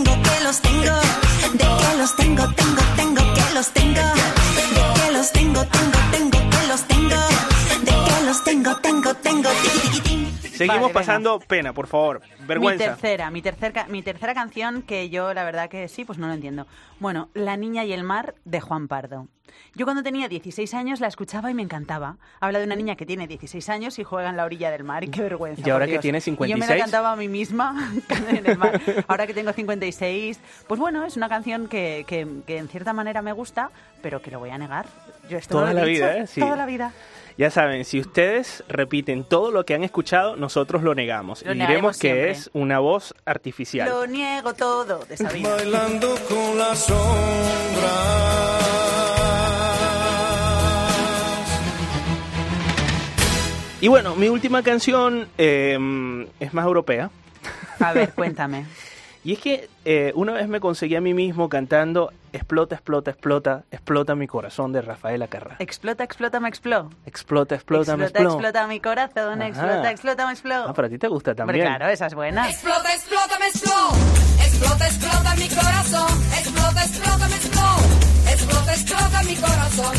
Seguimos 10.61 10.81
Vale, 10.83 10.93
venga. 10.93 11.01
pasando 11.01 11.41
pena, 11.41 11.73
por 11.73 11.87
favor. 11.87 12.21
Mi 12.41 12.47
Vergüenza. 12.47 12.85
tercera, 12.85 13.31
mi 13.31 13.41
tercera, 13.43 13.87
mi 13.89 14.03
tercera 14.03 14.35
canción 14.35 14.83
que 14.83 15.09
yo 15.11 15.33
la 15.35 15.45
verdad 15.45 15.69
que 15.71 15.89
sí, 15.89 16.05
pues 16.05 16.19
no 16.19 16.27
lo 16.27 16.35
entiendo. 16.35 16.67
Bueno, 16.99 17.29
La 17.35 17.57
niña 17.57 17.85
y 17.85 17.93
el 17.93 18.05
mar 18.05 18.35
de 18.45 18.61
Juan 18.61 18.87
Pardo. 18.89 19.27
Yo 19.75 19.85
cuando 19.85 20.03
tenía 20.05 20.29
16 20.29 20.75
años 20.75 21.01
la 21.01 21.09
escuchaba 21.09 21.51
y 21.51 21.55
me 21.55 21.63
encantaba. 21.63 22.17
Habla 22.41 22.61
de 22.61 22.67
una 22.67 22.77
niña 22.77 22.95
que 22.95 23.05
tiene 23.07 23.27
16 23.27 23.69
años 23.69 23.99
y 23.99 24.05
juega 24.05 24.29
en 24.31 24.37
la 24.37 24.45
orilla 24.45 24.71
del 24.71 24.85
mar 24.85 25.03
y 25.03 25.09
qué 25.09 25.23
vergüenza. 25.23 25.63
Y 25.67 25.71
ahora 25.71 25.87
que 25.89 25.99
tiene 25.99 26.19
Y 26.19 26.21
yo 26.21 26.31
me 26.33 26.37
56. 26.37 26.71
la 26.71 26.79
cantaba 26.79 27.13
a 27.13 27.17
mí 27.17 27.27
misma 27.29 27.91
en 28.29 28.47
el 28.47 28.59
mar. 28.59 28.81
Ahora 29.09 29.27
que 29.27 29.35
tengo 29.35 29.53
56, 29.53 30.39
pues 30.69 30.79
bueno, 30.81 31.05
es 31.05 31.17
una 31.17 31.29
canción 31.29 31.67
que, 31.69 32.05
que- 32.07 32.29
que 32.47 32.59
en 32.59 32.69
cierta 32.69 32.93
manera 32.93 33.23
me 33.23 33.33
gusta, 33.33 33.71
pero 34.03 34.23
que 34.23 34.31
lo 34.31 34.39
voy 34.39 34.51
a 34.51 34.59
negar. 34.59 34.87
Yo 35.29 35.39
esto 35.39 35.55
Toda 35.55 35.67
lo 35.67 35.71
he 35.71 35.75
la 35.75 35.87
dicho, 35.87 36.05
vida, 36.05 36.17
¿eh? 36.19 36.27
Sí. 36.27 36.41
Toda 36.41 36.57
la 36.57 36.67
vida. 36.67 36.93
Ya 37.37 37.51
saben, 37.51 37.85
si 37.85 38.01
ustedes 38.01 38.65
repiten 38.69 39.25
todo 39.25 39.51
lo 39.51 39.65
que 39.65 39.75
han 39.75 39.85
escuchado, 39.85 40.37
nosotros 40.37 40.83
lo 40.83 40.95
negamos. 40.95 41.45
Lo 41.45 41.53
y 41.53 41.59
diremos 41.59 41.99
que 41.99 42.09
siempre. 42.09 42.31
es 42.31 42.51
una 42.53 42.79
voz 42.79 43.15
artificial. 43.25 43.89
Lo 43.89 44.07
niego 44.07 44.55
todo 44.55 45.05
de 45.05 45.17
Sabina. 45.17 45.51
Bailando 45.51 46.15
con 46.29 46.59
la 46.59 46.75
sombra. 46.75 48.21
Y 53.83 53.89
bueno, 53.89 54.15
mi 54.15 54.29
última 54.29 54.63
canción 54.63 55.29
eh, 55.39 56.27
es 56.39 56.53
más 56.53 56.67
europea. 56.67 57.11
A 57.79 57.93
ver, 57.95 58.13
cuéntame. 58.13 58.67
Y 59.25 59.35
es 59.35 59.39
que 59.39 59.69
eh, 59.85 60.13
una 60.15 60.33
vez 60.33 60.49
me 60.49 60.61
conseguí 60.61 60.97
a 60.97 61.01
mí 61.01 61.15
mismo 61.15 61.49
cantando 61.49 62.13
Explota, 62.33 62.77
explota, 62.77 63.11
explota, 63.11 63.65
explota 63.73 64.15
mi 64.15 64.29
corazón 64.29 64.73
de 64.73 64.83
Rafael 64.83 65.21
Acarra. 65.23 65.57
Explota, 65.59 66.05
explota, 66.05 66.39
me 66.39 66.49
explota. 66.49 66.89
Explota, 67.05 67.57
explota, 67.57 67.97
me 67.97 68.05
explota, 68.05 68.29
explota. 68.29 68.49
explota 68.49 68.67
mi 68.69 68.81
corazón, 68.81 69.43
Ajá. 69.43 69.49
explota, 69.49 69.91
explota, 69.91 70.27
me 70.27 70.33
explota. 70.33 70.67
Ah, 70.69 70.73
pero 70.75 70.87
a 70.87 70.91
ti 70.91 70.99
te 70.99 71.09
gusta 71.09 71.35
también. 71.35 71.67
claro, 71.67 71.89
esa 71.89 72.07
es 72.07 72.15
buena. 72.15 72.49
Explota, 72.49 72.95
explota, 72.95 73.39
me 73.41 73.47
explota. 73.49 73.97
Explota, 74.47 74.87
explota 74.87 75.35
mi 75.35 75.49
corazón. 75.49 76.23
Explota, 76.39 76.85
explota, 76.85 77.29
me 77.29 77.35
explota. 77.35 78.31
Explota, 78.31 78.73
explota 78.75 79.23
mi 79.25 79.37
corazón. 79.37 79.97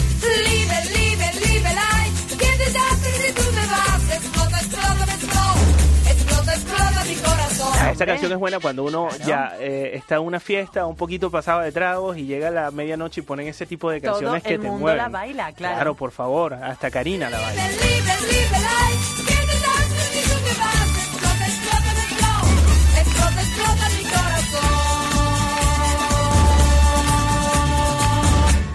Liebe, 0.48 0.76
liebe, 0.96 1.32
liebe, 1.46 1.70
life. 1.70 2.38
¿Quién 2.38 2.58
te 2.58 2.78
hace 2.80 3.28
si 3.28 3.34
tú 3.34 3.44
te 3.44 3.68
vas? 3.68 4.04
Explota, 4.16 4.41
Esta 7.92 8.06
canción 8.06 8.32
es 8.32 8.38
buena 8.38 8.60
cuando 8.60 8.84
uno 8.84 9.10
ya 9.26 9.56
eh, 9.60 9.92
está 9.96 10.16
en 10.16 10.22
una 10.22 10.40
fiesta 10.40 10.86
un 10.86 10.96
poquito 10.96 11.30
pasado 11.30 11.62
de 11.62 11.72
tragos 11.72 12.18
y 12.18 12.26
llega 12.26 12.48
a 12.48 12.52
la 12.52 12.72
medianoche 12.72 13.22
y 13.22 13.24
ponen 13.24 13.48
ese 13.48 13.66
tipo 13.66 13.90
de 13.92 14.00
Todo 14.00 14.14
canciones 14.14 14.44
que 14.44 14.58
te 14.58 14.58
mundo 14.60 14.80
mueven. 14.80 14.98
la 14.98 15.10
baila, 15.10 15.52
claro. 15.54 15.76
Claro, 15.76 15.96
por 15.96 16.12
favor, 16.12 16.54
hasta 16.54 16.90
Karina 16.90 17.30
la 17.30 17.40
baila. 17.40 17.64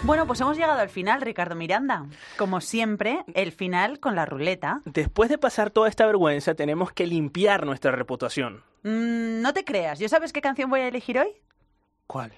Bueno, 0.07 0.25
pues 0.25 0.41
hemos 0.41 0.57
llegado 0.57 0.79
al 0.79 0.89
final, 0.89 1.21
Ricardo 1.21 1.57
Miranda. 1.57 2.07
Como 2.39 2.61
siempre, 2.61 3.25
el 3.35 3.51
final 3.51 3.99
con 3.99 4.15
la 4.15 4.25
ruleta. 4.25 4.81
Después 4.85 5.29
de 5.29 5.37
pasar 5.37 5.71
toda 5.71 5.89
esta 5.89 6.07
vergüenza, 6.07 6.55
tenemos 6.55 6.93
que 6.93 7.09
limpiar 7.09 7.67
nuestra 7.67 7.91
reputación. 7.91 8.63
Mm, 8.85 9.43
no 9.43 9.53
te 9.53 9.65
creas, 9.65 9.99
¿yo 9.99 10.09
sabes 10.09 10.33
qué 10.33 10.41
canción 10.41 10.71
voy 10.71 10.79
a 10.83 10.87
elegir 10.87 11.19
hoy? 11.19 11.31
¿Cuál? 12.07 12.31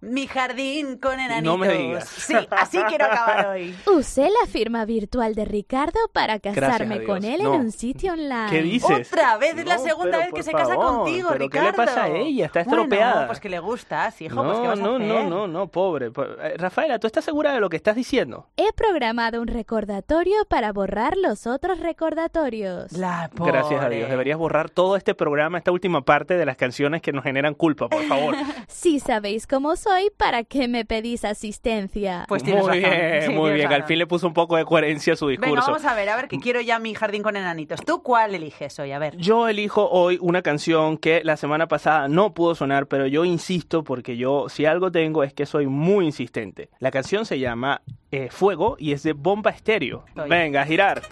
Mi 0.00 0.26
jardín 0.26 0.98
con 0.98 1.18
enanitos. 1.18 1.42
No 1.42 1.56
me 1.58 1.68
digas. 1.72 2.08
Sí, 2.08 2.34
así 2.50 2.78
quiero 2.88 3.06
acabar 3.06 3.46
hoy. 3.48 3.74
Usé 3.86 4.22
la 4.30 4.46
firma 4.48 4.84
virtual 4.84 5.34
de 5.34 5.44
Ricardo 5.44 5.98
para 6.12 6.38
casarme 6.38 7.02
con 7.04 7.24
él 7.24 7.42
No. 7.42 7.54
en 7.54 7.60
un 7.62 7.72
sitio 7.72 8.12
online. 8.12 8.50
¿Qué 8.50 8.62
dices? 8.62 9.10
Otra 9.12 9.36
vez, 9.38 9.56
es 9.56 9.66
la 9.66 9.78
segunda 9.78 10.18
vez 10.18 10.32
que 10.32 10.42
se 10.42 10.52
casa 10.52 10.76
contigo, 10.76 11.28
¿pero 11.32 11.48
qué 11.48 11.58
Ricardo. 11.60 11.82
le 11.82 11.86
pasa 11.86 12.04
a 12.04 12.08
ella? 12.08 12.46
Está 12.46 12.62
Bueno, 12.64 12.82
estropeada. 12.82 13.26
pues 13.26 13.40
que 13.40 13.48
le 13.48 13.58
gustas, 13.58 14.20
hijo, 14.20 14.36
no, 14.36 14.44
pues 14.50 14.58
¿qué 14.60 14.68
vas 14.68 14.78
a 14.78 14.82
no, 14.82 14.96
hacer? 14.96 15.06
no, 15.08 15.24
no, 15.28 15.46
no, 15.48 15.66
pobre. 15.68 16.10
Po- 16.10 16.24
eh, 16.24 16.54
Rafaela, 16.58 16.98
¿tú 16.98 17.06
estás 17.06 17.24
segura 17.24 17.52
de 17.52 17.60
lo 17.60 17.68
que 17.68 17.76
estás 17.76 17.96
diciendo? 17.96 18.46
He 18.56 18.72
programado 18.74 19.40
un 19.40 19.48
recordatorio 19.48 20.36
para 20.48 20.72
borrar 20.72 21.16
los 21.16 21.46
otros 21.46 21.80
recordatorios. 21.80 22.92
La 22.92 23.30
Gracias 23.34 23.82
a 23.82 23.88
Dios. 23.88 24.08
Deberías 24.10 24.38
borrar 24.38 24.70
todo 24.70 24.96
este 24.96 25.14
programa, 25.14 25.58
esta 25.58 25.72
última 25.72 26.02
parte 26.04 26.36
de 26.36 26.44
las 26.46 26.56
canciones 26.56 27.02
que 27.02 27.12
nos 27.12 27.24
generan 27.24 27.54
culpa, 27.54 27.88
por 27.88 28.02
favor. 28.04 28.34
Si 28.68 29.00
sabéis 29.00 29.46
cómo 29.46 29.76
soy, 29.86 30.10
¿para 30.16 30.44
qué 30.44 30.68
me 30.68 30.84
pedís 30.84 31.24
asistencia? 31.24 32.24
Pues 32.28 32.42
tienes 32.42 32.64
muy 32.64 32.80
razón. 32.80 32.90
bien, 32.90 33.22
Sí, 33.22 33.32
muy 33.32 33.52
bien. 33.52 33.72
Al 33.72 33.84
fin 33.84 33.98
le 33.98 34.06
puso 34.06 34.26
un 34.26 34.34
poco 34.34 34.56
de 34.56 34.64
coherencia 34.64 35.12
a 35.12 35.16
su 35.16 35.28
discurso. 35.28 35.54
Venga, 35.54 35.66
vamos 35.66 35.84
a 35.84 35.94
ver, 35.94 36.08
a 36.08 36.16
ver, 36.16 36.28
que 36.28 36.38
quiero 36.38 36.60
ya 36.60 36.78
mi 36.78 36.94
jardín 36.94 37.22
con 37.22 37.36
enanitos. 37.36 37.80
¿Tú 37.84 38.02
cuál 38.02 38.34
eliges 38.34 38.78
hoy? 38.78 38.92
A 38.92 38.98
ver. 38.98 39.16
Yo 39.16 39.48
elijo 39.48 39.88
hoy 39.90 40.18
una 40.20 40.42
canción 40.42 40.98
que 40.98 41.22
la 41.24 41.36
semana 41.36 41.68
pasada 41.68 42.08
no 42.08 42.34
pudo 42.34 42.54
sonar, 42.54 42.86
pero 42.86 43.06
yo 43.06 43.24
insisto 43.24 43.84
porque 43.84 44.16
yo, 44.16 44.48
si 44.48 44.66
algo 44.66 44.90
tengo, 44.90 45.22
es 45.22 45.32
que 45.32 45.46
soy 45.46 45.66
muy 45.66 46.06
insistente. 46.06 46.68
La 46.78 46.90
canción 46.90 47.24
se 47.26 47.38
llama 47.38 47.82
eh, 48.10 48.28
Fuego 48.30 48.76
y 48.78 48.92
es 48.92 49.02
de 49.02 49.12
Bomba 49.12 49.50
Estéreo. 49.50 50.04
Venga, 50.28 50.62
a 50.62 50.66
girar. 50.66 51.02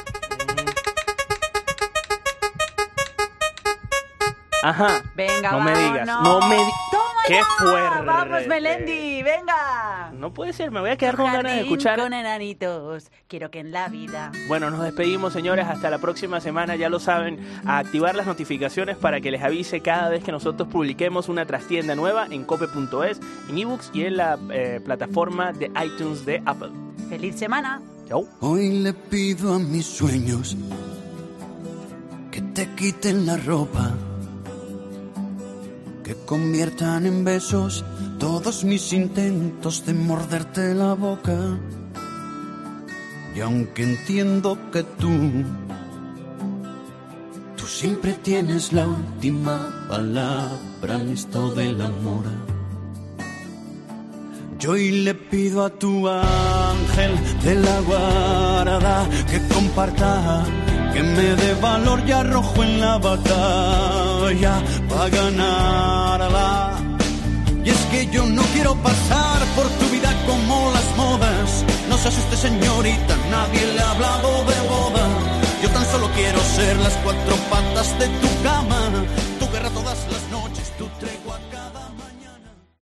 Ajá. 4.63 5.03
Venga, 5.15 5.53
no 5.53 5.61
me 5.61 5.71
digas, 5.73 6.07
no 6.07 6.49
me 6.49 6.57
digas. 6.57 6.94
¡Toma 7.27 7.39
¡Qué 7.39 7.43
fuerte! 7.59 8.05
¡Vamos, 8.05 8.47
Melendi! 8.47 9.23
¡Venga! 9.23 10.13
No 10.15 10.33
puede 10.33 10.53
ser, 10.53 10.71
me 10.71 10.81
voy 10.81 10.91
a 10.91 10.97
quedar 10.97 11.17
con 11.17 11.27
ganas 11.27 11.55
de 11.55 11.61
escuchar. 11.63 11.99
con 11.99 12.13
enanitos. 12.13 13.11
Quiero 13.29 13.51
que 13.51 13.61
en 13.61 13.73
la 13.73 13.89
vida... 13.89 14.31
Bueno, 14.47 14.71
nos 14.71 14.83
despedimos, 14.83 15.33
señores. 15.33 15.67
Hasta 15.67 15.91
la 15.91 15.99
próxima 15.99 16.41
semana. 16.41 16.77
Ya 16.77 16.89
lo 16.89 17.01
saben, 17.01 17.39
a 17.65 17.79
activar 17.79 18.15
las 18.15 18.27
notificaciones 18.27 18.97
para 18.97 19.21
que 19.21 19.31
les 19.31 19.43
avise 19.43 19.81
cada 19.81 20.09
vez 20.11 20.23
que 20.23 20.33
nosotros 20.33 20.69
publiquemos 20.69 21.29
una 21.29 21.47
trastienda 21.47 21.95
nueva 21.95 22.27
en 22.31 22.45
cope.es, 22.45 23.21
en 23.49 23.59
ebooks 23.59 23.91
y 23.95 24.05
en 24.05 24.17
la 24.17 24.39
eh, 24.51 24.81
plataforma 24.85 25.53
de 25.53 25.71
iTunes 25.85 26.25
de 26.27 26.43
Apple. 26.45 26.71
¡Feliz 27.09 27.37
semana! 27.37 27.81
Chau. 28.09 28.29
Hoy 28.41 28.81
le 28.81 28.93
pido 28.93 29.55
a 29.55 29.59
mis 29.59 29.87
sueños 29.87 30.57
que 32.31 32.43
te 32.43 32.67
quiten 32.75 33.27
la 33.27 33.37
ropa, 33.37 33.95
conviertan 36.27 37.07
en 37.07 37.25
besos 37.25 37.85
todos 38.19 38.65
mis 38.65 38.93
intentos 38.93 39.85
de 39.87 39.95
morderte 39.95 40.75
la 40.75 40.95
boca. 40.95 41.37
Y 43.35 43.41
aunque 43.41 43.83
entiendo 43.83 44.59
que 44.73 44.83
tú, 44.83 45.11
tú 47.57 47.67
siempre 47.67 48.13
tienes 48.15 48.73
la 48.73 48.87
última 48.87 49.87
palabra 49.89 51.01
en 51.01 51.11
esto 51.11 51.51
del 51.55 51.81
amor. 51.81 52.25
Yo 54.65 54.71
hoy 54.71 54.91
le 55.03 55.15
pido 55.15 55.63
a 55.65 55.69
tu 55.69 56.09
ángel 56.09 57.13
de 57.43 57.55
la 57.57 57.81
guarda 57.81 59.07
que 59.31 59.55
comparta, 59.55 60.45
que 60.95 61.03
me 61.03 61.35
dé 61.35 61.55
valor 61.61 62.03
y 62.07 62.13
arrojo 62.13 62.63
en 62.63 62.81
la 62.81 62.99
batalla 62.99 64.63
para 64.89 65.09
ganarla. 65.09 66.79
Y 67.65 67.71
es 67.71 67.81
que 67.91 68.07
yo 68.07 68.25
no 68.27 68.43
quiero 68.55 68.75
pasar 68.77 69.39
por 69.57 69.67
tu 69.81 69.87
vida 69.91 70.11
como 70.27 70.71
las 70.73 70.97
modas 70.97 71.65
nos 71.89 72.01
se 72.01 72.09
asuste 72.09 72.37
señorita, 72.37 73.17
nadie 73.31 73.73
le 73.75 73.81
ha 73.81 73.91
hablado 73.91 74.45
de 74.45 74.61
boda. 74.69 75.05
Yo 75.63 75.71
tan 75.71 75.85
solo 75.87 76.09
quiero 76.15 76.39
ser 76.57 76.77
las 76.79 76.93
cuatro 77.05 77.37
patas 77.51 77.99
de 77.99 78.09
tu 78.09 78.43
cama, 78.43 78.81
tu 79.39 79.51
guerra 79.53 79.71
todas 79.71 79.99
las 80.13 80.23
noches, 80.31 80.73
tu 80.79 80.87
tren. 81.01 81.24